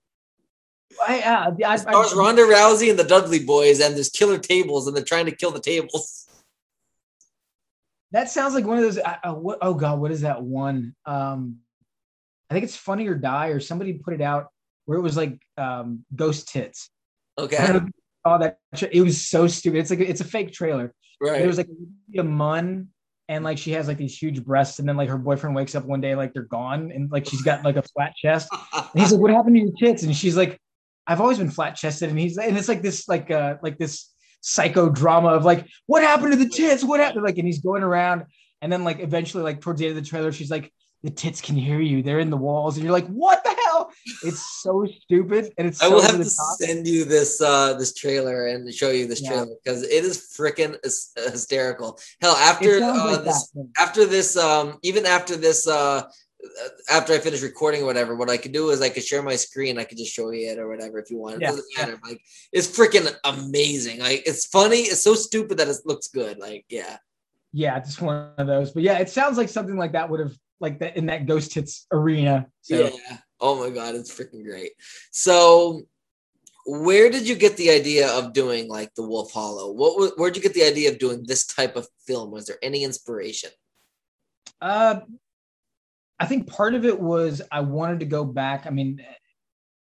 [1.08, 4.38] I, uh, I, as far as Ronda Rousey and the Dudley Boyz, and there's killer
[4.38, 6.28] tables, and they're trying to kill the tables.
[8.12, 8.98] That sounds like one of those.
[8.98, 10.96] Uh what, oh God, what is that one?
[11.06, 11.58] Um,
[12.50, 14.48] I think it's Funny or Die, or somebody put it out
[14.86, 16.90] where it was like um, ghost tits.
[17.38, 17.58] Okay.
[18.26, 18.58] Oh, that
[18.92, 19.80] it was so stupid.
[19.80, 20.94] It's like it's a fake trailer.
[21.22, 21.42] Right.
[21.42, 21.70] It was like
[22.18, 22.90] a mun,
[23.28, 25.86] and like she has like these huge breasts, and then like her boyfriend wakes up
[25.86, 28.50] one day like they're gone, and like she's got like a flat chest.
[28.74, 30.60] And he's like, "What happened to your tits?" And she's like,
[31.08, 33.78] I've always been flat chested, and he's like, and it's like this like uh like
[33.78, 36.84] this psycho drama of like what happened to the tits?
[36.84, 37.24] What happened?
[37.24, 38.26] Like, and he's going around,
[38.62, 40.74] and then like eventually like towards the end of the trailer, she's like.
[41.02, 42.04] The tits can hear you.
[42.04, 43.92] They're in the walls, and you're like, "What the hell?"
[44.22, 45.82] It's so stupid, and it's.
[45.82, 46.58] I so will have to top.
[46.60, 49.30] send you this uh this trailer and show you this yeah.
[49.30, 51.98] trailer because it is freaking hysterical.
[52.22, 56.04] Hell, after uh, like this, after this, um, even after this, uh,
[56.90, 59.36] after I finish recording or whatever, what I could do is I could share my
[59.36, 59.78] screen.
[59.78, 61.36] I could just show you it or whatever if you want.
[61.36, 61.52] It yeah.
[61.52, 62.00] doesn't matter.
[62.04, 62.22] Like
[62.52, 64.00] it's freaking amazing.
[64.00, 64.82] Like it's funny.
[64.82, 66.40] It's so stupid that it looks good.
[66.40, 66.98] Like yeah.
[67.52, 68.72] Yeah, just one of those.
[68.72, 71.52] But yeah, it sounds like something like that would have like that in that Ghost
[71.52, 72.48] Tits arena.
[72.62, 72.86] So.
[72.86, 73.18] Yeah.
[73.42, 74.72] Oh my god, it's freaking great.
[75.12, 75.84] So
[76.66, 79.72] where did you get the idea of doing like the Wolf Hollow?
[79.72, 82.32] What where'd you get the idea of doing this type of film?
[82.32, 83.52] Was there any inspiration?
[84.62, 85.02] Uh
[86.20, 88.68] I think part of it was I wanted to go back.
[88.68, 89.02] I mean,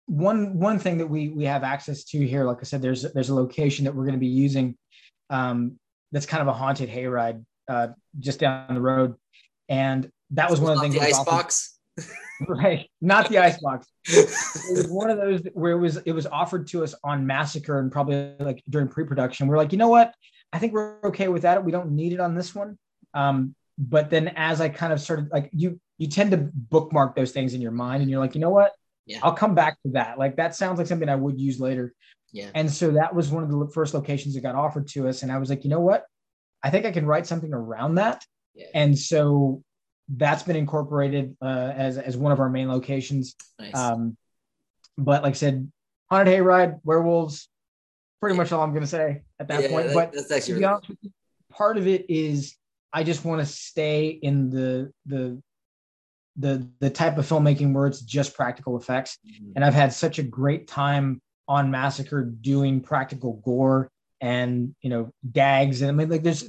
[0.07, 3.31] one one thing that we we have access to here, like I said, there's there's
[3.31, 4.77] a location that we're going to be using
[5.31, 5.79] um,
[6.12, 7.89] that's kind of a haunted hayride uh,
[8.19, 9.14] just down the road,
[9.71, 10.95] and that was so one of the things.
[10.95, 11.79] The ice box,
[12.49, 12.89] right?
[13.01, 13.87] Not the ice box.
[14.07, 17.79] it was one of those where it was it was offered to us on Massacre
[17.79, 19.47] and probably like during pre-production.
[19.47, 20.14] We're like, you know what?
[20.53, 21.64] I think we're okay with that.
[21.64, 22.79] We don't need it on this one.
[23.14, 27.33] Um, but then as I kind of started like you you tend to bookmark those
[27.33, 28.72] things in your mind and you're like, you know what?
[29.07, 29.20] Yeah.
[29.22, 30.18] I'll come back to that.
[30.18, 31.95] Like that sounds like something I would use later.
[32.33, 32.51] Yeah.
[32.55, 35.22] And so that was one of the first locations that got offered to us.
[35.22, 36.05] And I was like, you know what?
[36.62, 38.22] I think I can write something around that.
[38.55, 38.66] Yeah.
[38.74, 39.62] And so
[40.09, 43.34] that's been incorporated uh, as, as one of our main locations.
[43.59, 43.74] Nice.
[43.74, 44.16] Um,
[44.96, 45.70] but like I said,
[46.11, 47.48] haunted hayride, werewolves,
[48.20, 49.88] pretty much all I'm going to say at that yeah, point.
[49.88, 51.11] That, but that's actually honest you,
[51.50, 52.56] part of it is
[52.92, 55.40] I just want to stay in the the
[56.36, 59.18] the the type of filmmaking where it's just practical effects.
[59.26, 59.52] Mm-hmm.
[59.56, 63.90] And I've had such a great time on Massacre doing practical gore
[64.20, 66.48] and you know gags and I mean like there's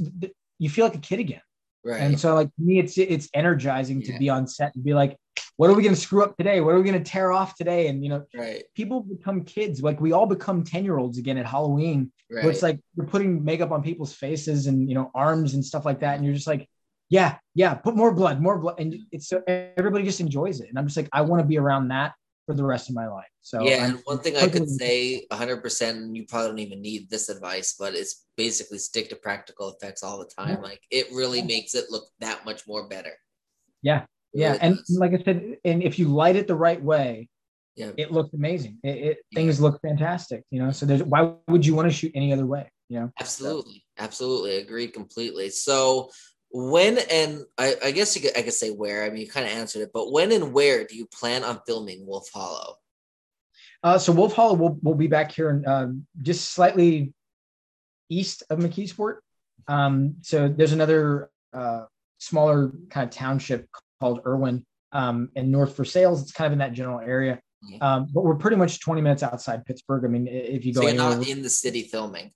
[0.58, 1.42] you feel like a kid again.
[1.84, 2.02] Right.
[2.02, 4.14] And so like to me it's it's energizing yeah.
[4.14, 5.18] to be on set and be like
[5.60, 6.62] what are we going to screw up today?
[6.62, 7.88] What are we going to tear off today?
[7.88, 8.64] And you know, right.
[8.76, 9.82] people become kids.
[9.82, 12.14] Like we all become 10 year olds again at Halloween.
[12.32, 12.46] Right.
[12.46, 15.84] Where it's like you're putting makeup on people's faces and you know, arms and stuff
[15.84, 16.16] like that.
[16.16, 16.70] And you're just like,
[17.10, 18.80] yeah, yeah, put more blood, more blood.
[18.80, 20.70] And it's so everybody just enjoys it.
[20.70, 22.14] And I'm just like, I want to be around that
[22.50, 23.30] for the rest of my life.
[23.42, 27.08] So yeah, I'm, and one thing I could say 100%, you probably don't even need
[27.08, 30.56] this advice, but it's basically stick to practical effects all the time.
[30.56, 30.62] Yeah.
[30.62, 31.46] Like it really yeah.
[31.46, 33.12] makes it look that much more better.
[33.84, 34.98] Yeah, yeah, and does.
[35.00, 37.30] like I said, and if you light it the right way,
[37.76, 38.80] yeah, it looks amazing.
[38.84, 40.44] It, it things look fantastic.
[40.50, 42.68] You know, so there's why would you want to shoot any other way?
[42.90, 44.04] You know, absolutely, so.
[44.04, 45.52] absolutely, agree completely.
[45.52, 46.10] So
[46.52, 49.04] when and I, I guess you could I could say where.
[49.04, 51.62] I mean, you kind of answered it, but when and where do you plan on
[51.66, 52.76] filming Wolf Hollow?
[53.84, 55.92] Uh, so Wolf Hollow will will be back here in uh,
[56.22, 57.14] just slightly
[58.10, 59.18] east of McKeesport.
[59.68, 61.86] Um, so there's another uh,
[62.18, 63.68] smaller kind of township
[64.00, 66.20] called Irwin um, and North Versailles.
[66.20, 67.40] It's kind of in that general area.
[67.82, 70.06] Um, but we're pretty much 20 minutes outside Pittsburgh.
[70.06, 72.32] I mean, if you go so you're not in the city filming.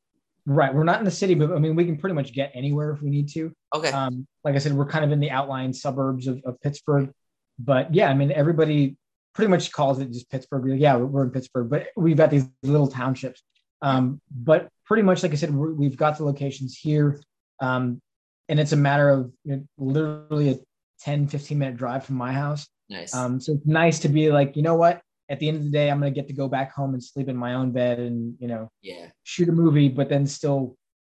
[0.45, 0.73] Right.
[0.73, 3.01] We're not in the city, but I mean, we can pretty much get anywhere if
[3.01, 3.53] we need to.
[3.73, 3.89] Okay.
[3.89, 7.11] Um, like I said, we're kind of in the outlying suburbs of, of Pittsburgh.
[7.57, 8.97] But yeah, I mean, everybody
[9.33, 10.65] pretty much calls it just Pittsburgh.
[10.65, 13.41] Like, yeah, we're in Pittsburgh, but we've got these little townships.
[13.81, 17.21] Um, but pretty much, like I said, we've got the locations here.
[17.61, 18.01] Um,
[18.49, 20.55] and it's a matter of you know, literally a
[21.01, 22.67] 10, 15 minute drive from my house.
[22.89, 23.13] Nice.
[23.13, 25.01] Um, so it's nice to be like, you know what?
[25.29, 27.03] At the end of the day, I'm going to get to go back home and
[27.03, 29.07] sleep in my own bed and, you know, yeah.
[29.23, 30.75] shoot a movie, but then still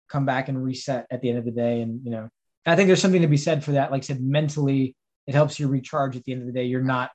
[0.09, 1.81] come back and reset at the end of the day.
[1.81, 2.29] And, you know,
[2.65, 3.91] I think there's something to be said for that.
[3.91, 4.95] Like I said, mentally,
[5.27, 6.63] it helps you recharge at the end of the day.
[6.65, 7.11] You're not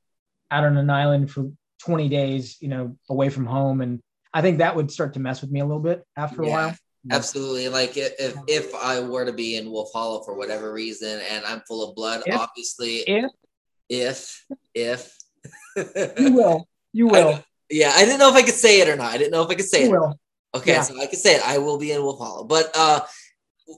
[0.50, 3.80] out on an island for 20 days, you know, away from home.
[3.80, 4.00] And
[4.34, 6.48] I think that would start to mess with me a little bit after Yeah.
[6.48, 6.76] a while.
[7.10, 7.68] Absolutely.
[7.68, 11.44] Like if, if if I were to be in Wolf Hollow for whatever reason and
[11.44, 13.30] I'm full of blood, If- obviously If
[13.88, 15.16] if
[15.74, 18.96] if you will, you will, yeah, I didn't know if I could say it or
[18.96, 19.12] not.
[19.12, 19.92] I didn't know if I could say you it.
[19.92, 20.18] will.
[20.54, 20.82] Okay, Yeah.
[20.82, 21.42] so I can say it.
[21.46, 22.44] I will be in Wolf Hollow.
[22.44, 23.00] But uh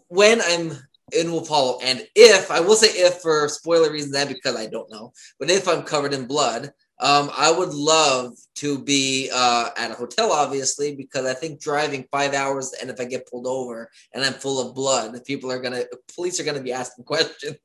[0.08, 0.72] when I'm
[1.12, 4.66] in Wolf Hollow, and if I will say if for spoiler reasons that because I
[4.66, 9.68] don't know, but if I'm covered in blood, um, I would love to be uh,
[9.76, 13.46] at a hotel, obviously, because I think driving five hours and if I get pulled
[13.46, 15.84] over and I'm full of blood, people are gonna,
[16.14, 17.56] police are gonna be asking questions.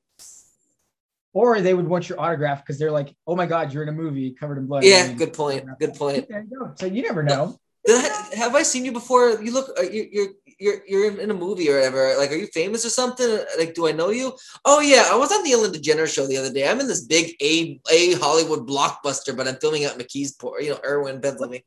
[1.34, 3.94] Or they would want your autograph because they're like, oh my God, you're in a
[3.94, 4.84] movie covered in blood.
[4.84, 5.66] Yeah, good point.
[5.80, 6.28] Good point.
[6.28, 6.74] There you go.
[6.76, 7.56] So you never know.
[7.88, 9.42] I, have I seen you before?
[9.42, 10.28] You look, uh, you, you're
[10.60, 12.16] you're you're in a movie or whatever.
[12.18, 13.40] Like, are you famous or something?
[13.58, 14.34] Like, do I know you?
[14.66, 16.68] Oh yeah, I was on the Ellen DeGeneres show the other day.
[16.68, 20.80] I'm in this big a a Hollywood blockbuster, but I'm filming out McKeesport, you know,
[20.86, 21.64] Irwin, Pennsylvania.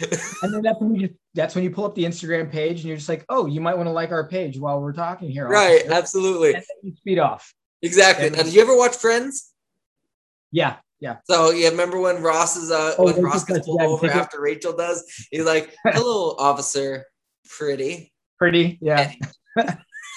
[0.42, 2.86] And then that's when you just, that's when you pull up the Instagram page and
[2.86, 5.48] you're just like, oh, you might want to like our page while we're talking here.
[5.48, 7.54] right, absolutely, And then you speed off.
[7.82, 8.30] Exactly.
[8.30, 9.52] Now, did you ever watch Friends?
[10.52, 11.16] Yeah, yeah.
[11.24, 14.74] So yeah, remember when Ross is uh Oh, when Ross gets pulled over after Rachel
[14.74, 15.04] does?
[15.30, 17.04] He's like, "Hello, officer,
[17.48, 18.78] pretty." Pretty.
[18.80, 19.12] Yeah.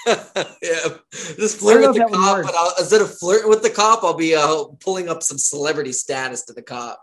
[0.07, 0.17] yeah,
[1.11, 3.69] just flirt with the if that would cop, but I'll, instead of flirting with the
[3.69, 7.01] cop, I'll be uh, pulling up some celebrity status to the cop.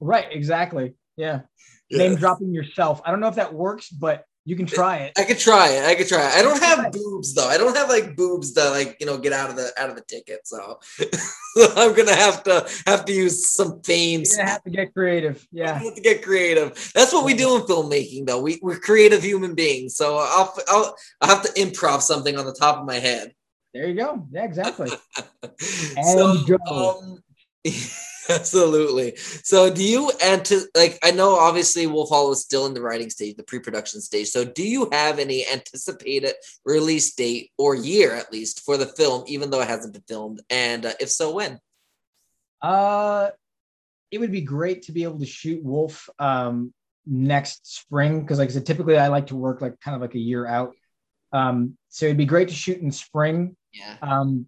[0.00, 0.26] Right.
[0.30, 0.94] Exactly.
[1.16, 1.42] Yeah.
[1.88, 1.98] Yeah.
[1.98, 3.00] Name dropping yourself.
[3.04, 5.12] I don't know if that works, but you can try it.
[5.16, 5.84] I could try it.
[5.84, 6.34] I could try it.
[6.34, 7.48] I don't have boobs though.
[7.48, 9.94] I don't have like boobs to like you know get out of the out of
[9.94, 10.40] the ticket.
[10.46, 10.80] So
[11.76, 14.22] I'm gonna have to have to use some fame.
[14.24, 15.46] You're gonna have to get creative.
[15.52, 15.78] Yeah.
[15.78, 16.90] have to get creative.
[16.94, 18.40] That's what we do in filmmaking, though.
[18.40, 19.94] We we're creative human beings.
[19.96, 23.34] So I'll I'll I have to improv something on the top of my head.
[23.72, 24.26] There you go.
[24.30, 24.90] Yeah, exactly.
[25.58, 27.00] so, go.
[27.04, 27.22] um,
[28.28, 29.16] absolutely.
[29.16, 30.70] So, do you anticipate?
[30.76, 34.28] Like, I know obviously Wolf Hall is still in the writing stage, the pre-production stage.
[34.28, 39.24] So, do you have any anticipated release date or year at least for the film,
[39.26, 40.40] even though it hasn't been filmed?
[40.50, 41.58] And uh, if so, when?
[42.60, 43.30] Uh,
[44.10, 46.72] it would be great to be able to shoot Wolf um,
[47.06, 50.14] next spring because, like I said, typically I like to work like kind of like
[50.14, 50.74] a year out.
[51.32, 53.56] Um, so it'd be great to shoot in spring.
[53.72, 53.96] Yeah.
[54.02, 54.46] Um,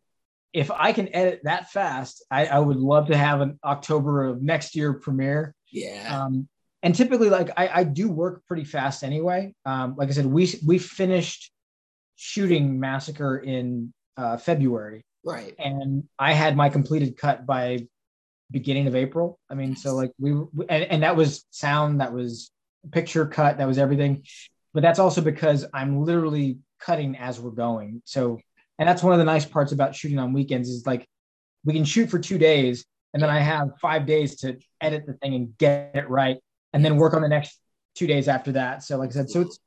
[0.55, 4.41] if I can edit that fast, I, I would love to have an October of
[4.41, 5.55] next year premiere.
[5.71, 6.23] Yeah.
[6.25, 6.49] Um,
[6.83, 9.53] and typically, like I, I do work pretty fast anyway.
[9.67, 11.51] Um, like I said, we we finished
[12.15, 15.55] shooting Massacre in uh, February, right.
[15.59, 17.87] and I had my completed cut by
[18.51, 19.39] beginning of April.
[19.51, 20.31] I mean, so like we
[20.69, 22.51] and, and that was sound, that was
[22.93, 24.25] picture cut, that was everything.
[24.75, 28.03] But that's also because I'm literally cutting as we're going.
[28.05, 28.39] So,
[28.79, 31.07] and that's one of the nice parts about shooting on weekends is like
[31.65, 35.15] we can shoot for two days, and then I have five days to edit the
[35.15, 36.39] thing and get it right,
[36.73, 37.59] and then work on the next
[37.95, 38.83] two days after that.
[38.83, 39.59] So, like I said, so it's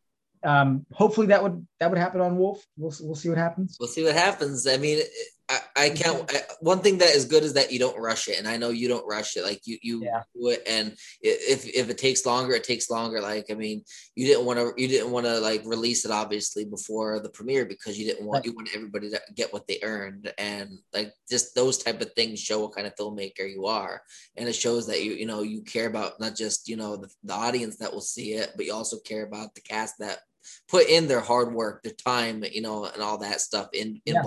[0.44, 2.64] um hopefully that would that would happen on Wolf.
[2.78, 3.78] We'll we'll see what happens.
[3.80, 4.68] We'll see what happens.
[4.68, 5.02] I mean,
[5.50, 5.96] I, I mm-hmm.
[5.96, 6.36] can't.
[6.36, 8.70] I, one thing that is good is that you don't rush it, and I know
[8.70, 9.44] you don't rush it.
[9.44, 10.24] Like you, you Yeah.
[10.36, 13.22] do it, and if if it takes longer, it takes longer.
[13.22, 13.84] Like I mean,
[14.16, 17.66] you didn't want to, you didn't want to like release it obviously before the premiere
[17.66, 21.56] because you didn't want you want everybody to get what they earned, and like just
[21.56, 24.02] those type of things show what kind of filmmaker you are,
[24.36, 27.10] and it shows that you you know you care about not just you know the,
[27.24, 30.20] the audience that will see it, but you also care about the cast that
[30.70, 34.24] put in their hard work, their time, you know, and all that stuff in Yeah.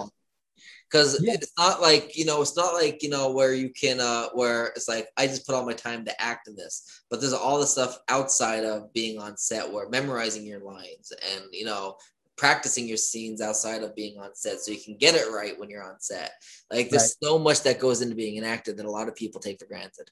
[0.91, 1.35] Because Yeah.
[1.35, 4.67] it's not like you know it's not like you know where you can uh where
[4.69, 7.03] it's like i just put all my time to act in this.
[7.11, 11.45] But there's all the stuff outside of being on set where memorizing your lines and
[11.53, 11.97] you know
[12.37, 15.69] practicing your scenes outside of being on set so you can get it right when
[15.69, 16.33] you're on set.
[16.73, 19.41] Like there's so much that goes into being an actor that a lot of people
[19.41, 20.11] take for granted.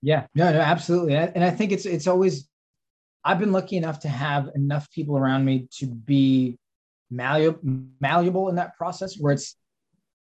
[0.00, 1.14] Yeah, no, no, absolutely.
[1.14, 2.48] And I, and I think it's it's always
[3.22, 6.56] I've been lucky enough to have enough people around me to be
[7.10, 7.60] malleable
[8.00, 9.56] malleable in that process where it's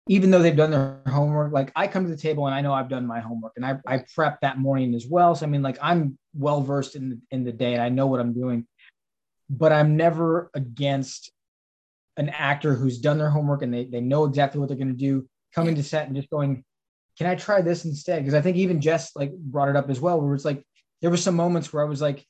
[0.09, 2.73] even though they've done their homework, like I come to the table and I know
[2.73, 5.35] I've done my homework and I, I prep that morning as well.
[5.35, 8.07] So I mean like I'm well versed in the in the day and I know
[8.07, 8.67] what I'm doing.
[9.51, 11.33] but I'm never against
[12.17, 14.95] an actor who's done their homework and they, they know exactly what they're going to
[14.95, 16.65] do coming to set and just going,
[17.17, 18.21] can I try this instead?
[18.21, 20.63] Because I think even Jess like brought it up as well, where it's like
[21.01, 22.25] there were some moments where I was like,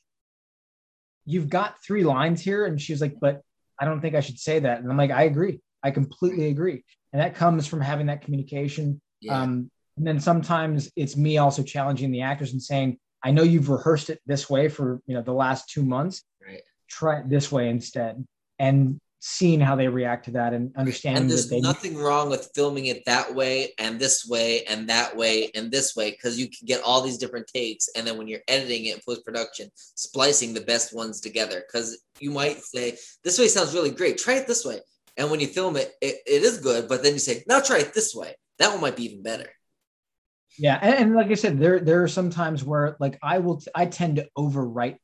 [1.24, 2.64] you've got three lines here.
[2.64, 3.42] And she was like, but
[3.78, 4.80] I don't think I should say that.
[4.80, 5.60] And I'm like, I agree.
[5.82, 6.84] I completely agree.
[7.12, 9.00] And that comes from having that communication.
[9.20, 9.40] Yeah.
[9.40, 13.68] Um, and then sometimes it's me also challenging the actors and saying, I know you've
[13.68, 16.22] rehearsed it this way for you know the last two months.
[16.44, 16.62] Right.
[16.88, 18.24] Try it this way instead.
[18.58, 22.30] And seeing how they react to that and understanding and there's that they nothing wrong
[22.30, 26.38] with filming it that way and this way and that way and this way because
[26.38, 29.24] you can get all these different takes and then when you're editing it in post
[29.24, 34.18] production splicing the best ones together because you might say this way sounds really great
[34.18, 34.78] try it this way
[35.18, 37.78] and when you film it, it it is good but then you say now try
[37.78, 39.50] it this way that one might be even better
[40.58, 43.60] yeah and, and like i said there there are some times where like i will
[43.60, 44.96] t- I tend to overwrite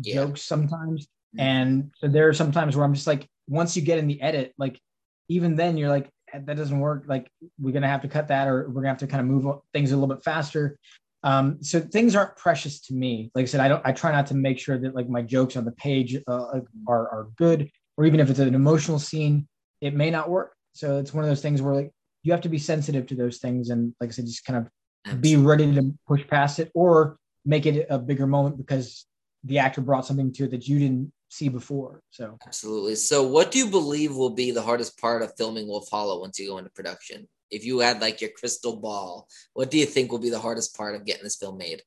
[0.00, 0.14] yeah.
[0.14, 1.40] jokes sometimes mm-hmm.
[1.40, 4.20] and so there are some times where i'm just like once you get in the
[4.20, 4.80] edit, like
[5.28, 7.04] even then you're like, that doesn't work.
[7.06, 9.58] Like we're gonna have to cut that, or we're gonna have to kind of move
[9.72, 10.78] things a little bit faster.
[11.22, 13.30] Um, so things aren't precious to me.
[13.34, 13.82] Like I said, I don't.
[13.84, 17.08] I try not to make sure that like my jokes on the page uh, are
[17.08, 19.48] are good, or even if it's an emotional scene,
[19.80, 20.54] it may not work.
[20.72, 23.38] So it's one of those things where like you have to be sensitive to those
[23.38, 24.70] things, and like I said, just kind of
[25.06, 25.36] Absolutely.
[25.36, 29.06] be ready to push past it, or make it a bigger moment because
[29.44, 32.00] the actor brought something to it that you didn't see before.
[32.10, 32.96] So absolutely.
[32.96, 36.38] So, what do you believe will be the hardest part of filming Wolf Hollow once
[36.38, 37.28] you go into production?
[37.50, 40.76] If you had like your crystal ball, what do you think will be the hardest
[40.76, 41.82] part of getting this film made?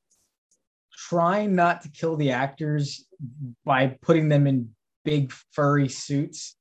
[0.92, 3.04] Trying not to kill the actors
[3.64, 4.70] by putting them in
[5.04, 6.56] big furry suits.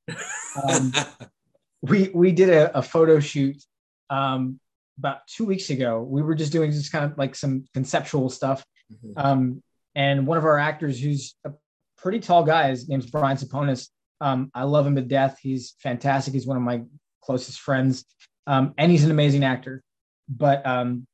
[0.67, 0.93] Um,
[1.81, 3.61] we we did a, a photo shoot
[4.09, 4.59] um,
[4.97, 6.01] about two weeks ago.
[6.01, 8.63] We were just doing just kind of like some conceptual stuff.
[8.91, 9.19] Mm-hmm.
[9.19, 9.63] Um,
[9.95, 11.51] and one of our actors, who's a
[11.97, 12.69] pretty tall guy.
[12.69, 13.89] His name's Brian Saponis.
[14.21, 15.37] Um, I love him to death.
[15.41, 16.33] He's fantastic.
[16.33, 16.83] He's one of my
[17.21, 18.05] closest friends,
[18.47, 19.83] um, and he's an amazing actor.
[20.27, 21.07] But um,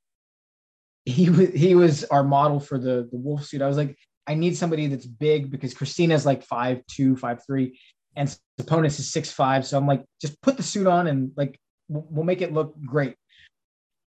[1.06, 3.62] he was he was our model for the the wolf suit.
[3.62, 3.98] I was like,
[4.28, 7.80] I need somebody that's big because Christina's like five two, five three,
[8.16, 9.66] and Saponis is six five.
[9.66, 11.60] So I'm like, just put the suit on and like
[11.90, 13.16] we'll, make it look great.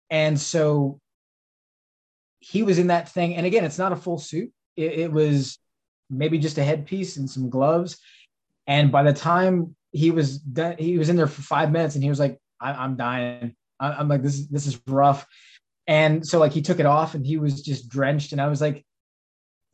[0.09, 0.99] And so
[2.39, 3.35] he was in that thing.
[3.35, 4.51] And again, it's not a full suit.
[4.75, 5.59] It, it was
[6.09, 7.97] maybe just a headpiece and some gloves.
[8.65, 12.03] And by the time he was done, he was in there for five minutes and
[12.03, 13.55] he was like, I- am dying.
[13.79, 15.25] I- am like, this is, this is rough.
[15.87, 18.31] And so like he took it off and he was just drenched.
[18.31, 18.85] And I was like,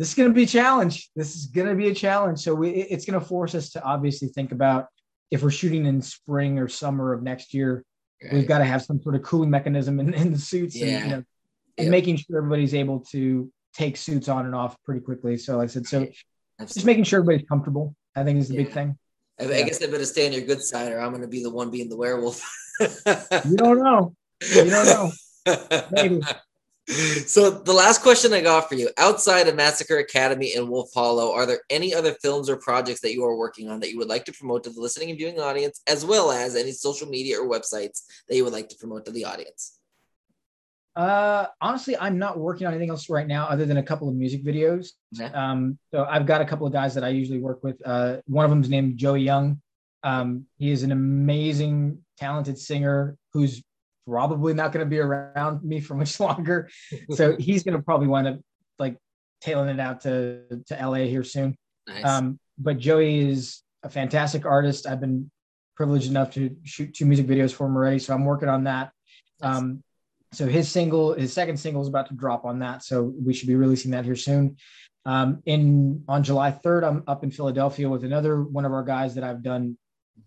[0.03, 1.09] this is going to be a challenge.
[1.15, 2.39] This is going to be a challenge.
[2.39, 4.87] So we, it's going to force us to obviously think about
[5.31, 7.85] if we're shooting in spring or summer of next year,
[8.21, 8.33] right.
[8.33, 10.87] we've got to have some sort of cooling mechanism in, in the suits yeah.
[10.87, 11.23] and, you know,
[11.77, 15.37] and making sure everybody's able to take suits on and off pretty quickly.
[15.37, 16.05] So like I said, so
[16.59, 18.63] just making sure everybody's comfortable, I think is the yeah.
[18.63, 18.97] big thing.
[19.39, 19.55] I, yeah.
[19.55, 21.49] I, guess I better stay on your good side, or I'm going to be the
[21.49, 22.45] one being the werewolf.
[22.81, 24.13] you don't know.
[24.53, 25.11] You don't know.
[25.91, 26.21] Maybe.
[26.87, 31.31] So the last question I got for you, outside of Massacre Academy and Wolf Hollow,
[31.31, 34.09] are there any other films or projects that you are working on that you would
[34.09, 37.39] like to promote to the listening and viewing audience, as well as any social media
[37.39, 39.79] or websites that you would like to promote to the audience?
[40.95, 44.15] Uh, honestly, I'm not working on anything else right now other than a couple of
[44.15, 44.89] music videos.
[45.33, 47.81] Um, so I've got a couple of guys that I usually work with.
[47.85, 49.61] Uh, one of them is named Joey Young.
[50.03, 53.63] Um, he is an amazing, talented singer who's
[54.07, 56.69] probably not going to be around me for much longer.
[57.11, 58.39] so he's going to probably wind up
[58.79, 58.97] like
[59.41, 61.55] tailing it out to to LA here soon.
[61.87, 62.05] Nice.
[62.05, 64.87] Um, but Joey is a fantastic artist.
[64.87, 65.29] I've been
[65.75, 68.91] privileged enough to shoot two music videos for him already, so I'm working on that.
[69.41, 69.57] Nice.
[69.57, 69.83] Um,
[70.33, 72.83] so his single, his second single is about to drop on that.
[72.83, 74.57] So we should be releasing that here soon.
[75.05, 79.15] Um, in on July 3rd, I'm up in Philadelphia with another one of our guys
[79.15, 79.77] that I've done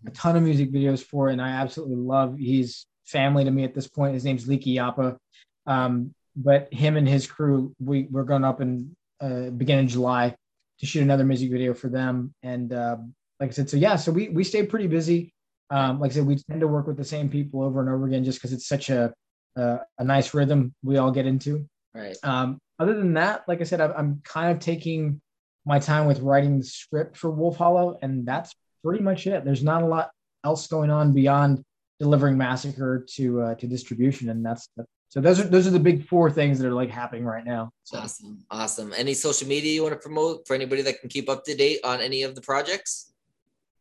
[0.05, 2.37] a ton of music videos for, and I absolutely love.
[2.37, 4.13] He's family to me at this point.
[4.13, 5.17] His name's Leaky Yappa.
[5.65, 10.35] Um, but him and his crew, we we're going up in uh, beginning July
[10.79, 12.33] to shoot another music video for them.
[12.43, 12.97] And uh,
[13.39, 15.33] like I said, so yeah, so we we stay pretty busy.
[15.69, 18.05] Um, like I said, we tend to work with the same people over and over
[18.05, 19.13] again, just because it's such a
[19.57, 21.67] uh, a nice rhythm we all get into.
[21.93, 22.15] Right.
[22.23, 25.19] Um, other than that, like I said, I'm kind of taking
[25.65, 28.53] my time with writing the script for Wolf Hollow, and that's
[28.83, 29.43] pretty much it.
[29.43, 30.11] There's not a lot
[30.45, 31.63] else going on beyond
[31.99, 34.69] delivering Massacre to uh, to distribution, and that's
[35.09, 37.71] so those are those are the big four things that are like happening right now.
[37.83, 37.99] So.
[37.99, 38.93] Awesome, awesome.
[38.95, 41.79] Any social media you want to promote for anybody that can keep up to date
[41.83, 43.13] on any of the projects?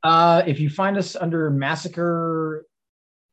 [0.03, 2.67] Uh, if you find us under Massacre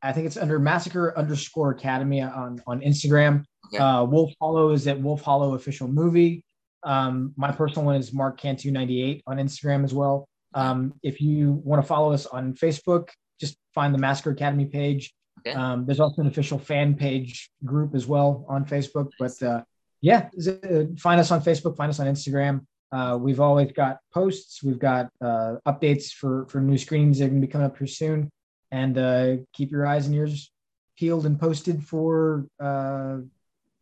[0.04, 3.44] I think it's under Massacre underscore Academy on on Instagram.
[3.66, 3.78] Okay.
[3.78, 6.44] Uh, Wolf Hollow is at Wolf Hollow official movie.
[6.82, 10.28] Um, my personal one is Mark Cantu ninety eight on Instagram as well.
[10.52, 13.08] Um, if you want to follow us on Facebook,
[13.40, 15.12] just find the Massacre Academy page.
[15.46, 15.56] Okay.
[15.56, 19.10] Um, there's also an official fan page group as well on Facebook.
[19.18, 19.62] But uh,
[20.00, 22.64] yeah, uh, find us on Facebook, find us on Instagram.
[22.92, 27.28] Uh, we've always got posts, we've got uh, updates for for new screenings that are
[27.28, 28.30] going to be coming up here soon,
[28.70, 30.52] and uh, keep your eyes and ears
[30.96, 33.18] peeled and posted for uh,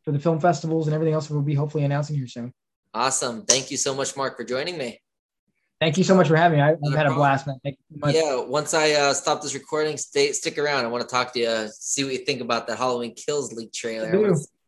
[0.03, 2.53] for the film festivals and everything else we'll be hopefully announcing here soon.
[2.95, 3.45] Awesome.
[3.45, 5.01] Thank you so much, Mark, for joining me.
[5.83, 6.63] Thank you so much for having me.
[6.63, 7.59] I, have had a blast, man.
[7.65, 8.15] Thank you so much.
[8.15, 10.85] Yeah, once I uh, stop this recording, stay stick around.
[10.85, 13.73] I want to talk to you, see what you think about that Halloween Kills leak
[13.73, 14.07] trailer.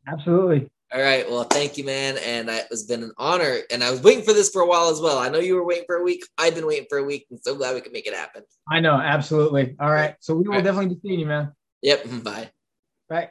[0.09, 0.69] Absolutely.
[0.93, 1.25] All right.
[1.31, 2.17] Well, thank you, man.
[2.25, 3.59] And it's been an honor.
[3.71, 5.19] And I was waiting for this for a while as well.
[5.19, 6.25] I know you were waiting for a week.
[6.37, 7.29] I've been waiting for a week.
[7.31, 8.43] I'm so glad we could make it happen.
[8.69, 8.95] I know.
[8.95, 9.77] Absolutely.
[9.79, 10.17] All right.
[10.19, 10.65] So we will right.
[10.65, 11.53] definitely be seeing you, man.
[11.83, 12.07] Yep.
[12.25, 12.51] Bye.
[13.09, 13.31] Bye.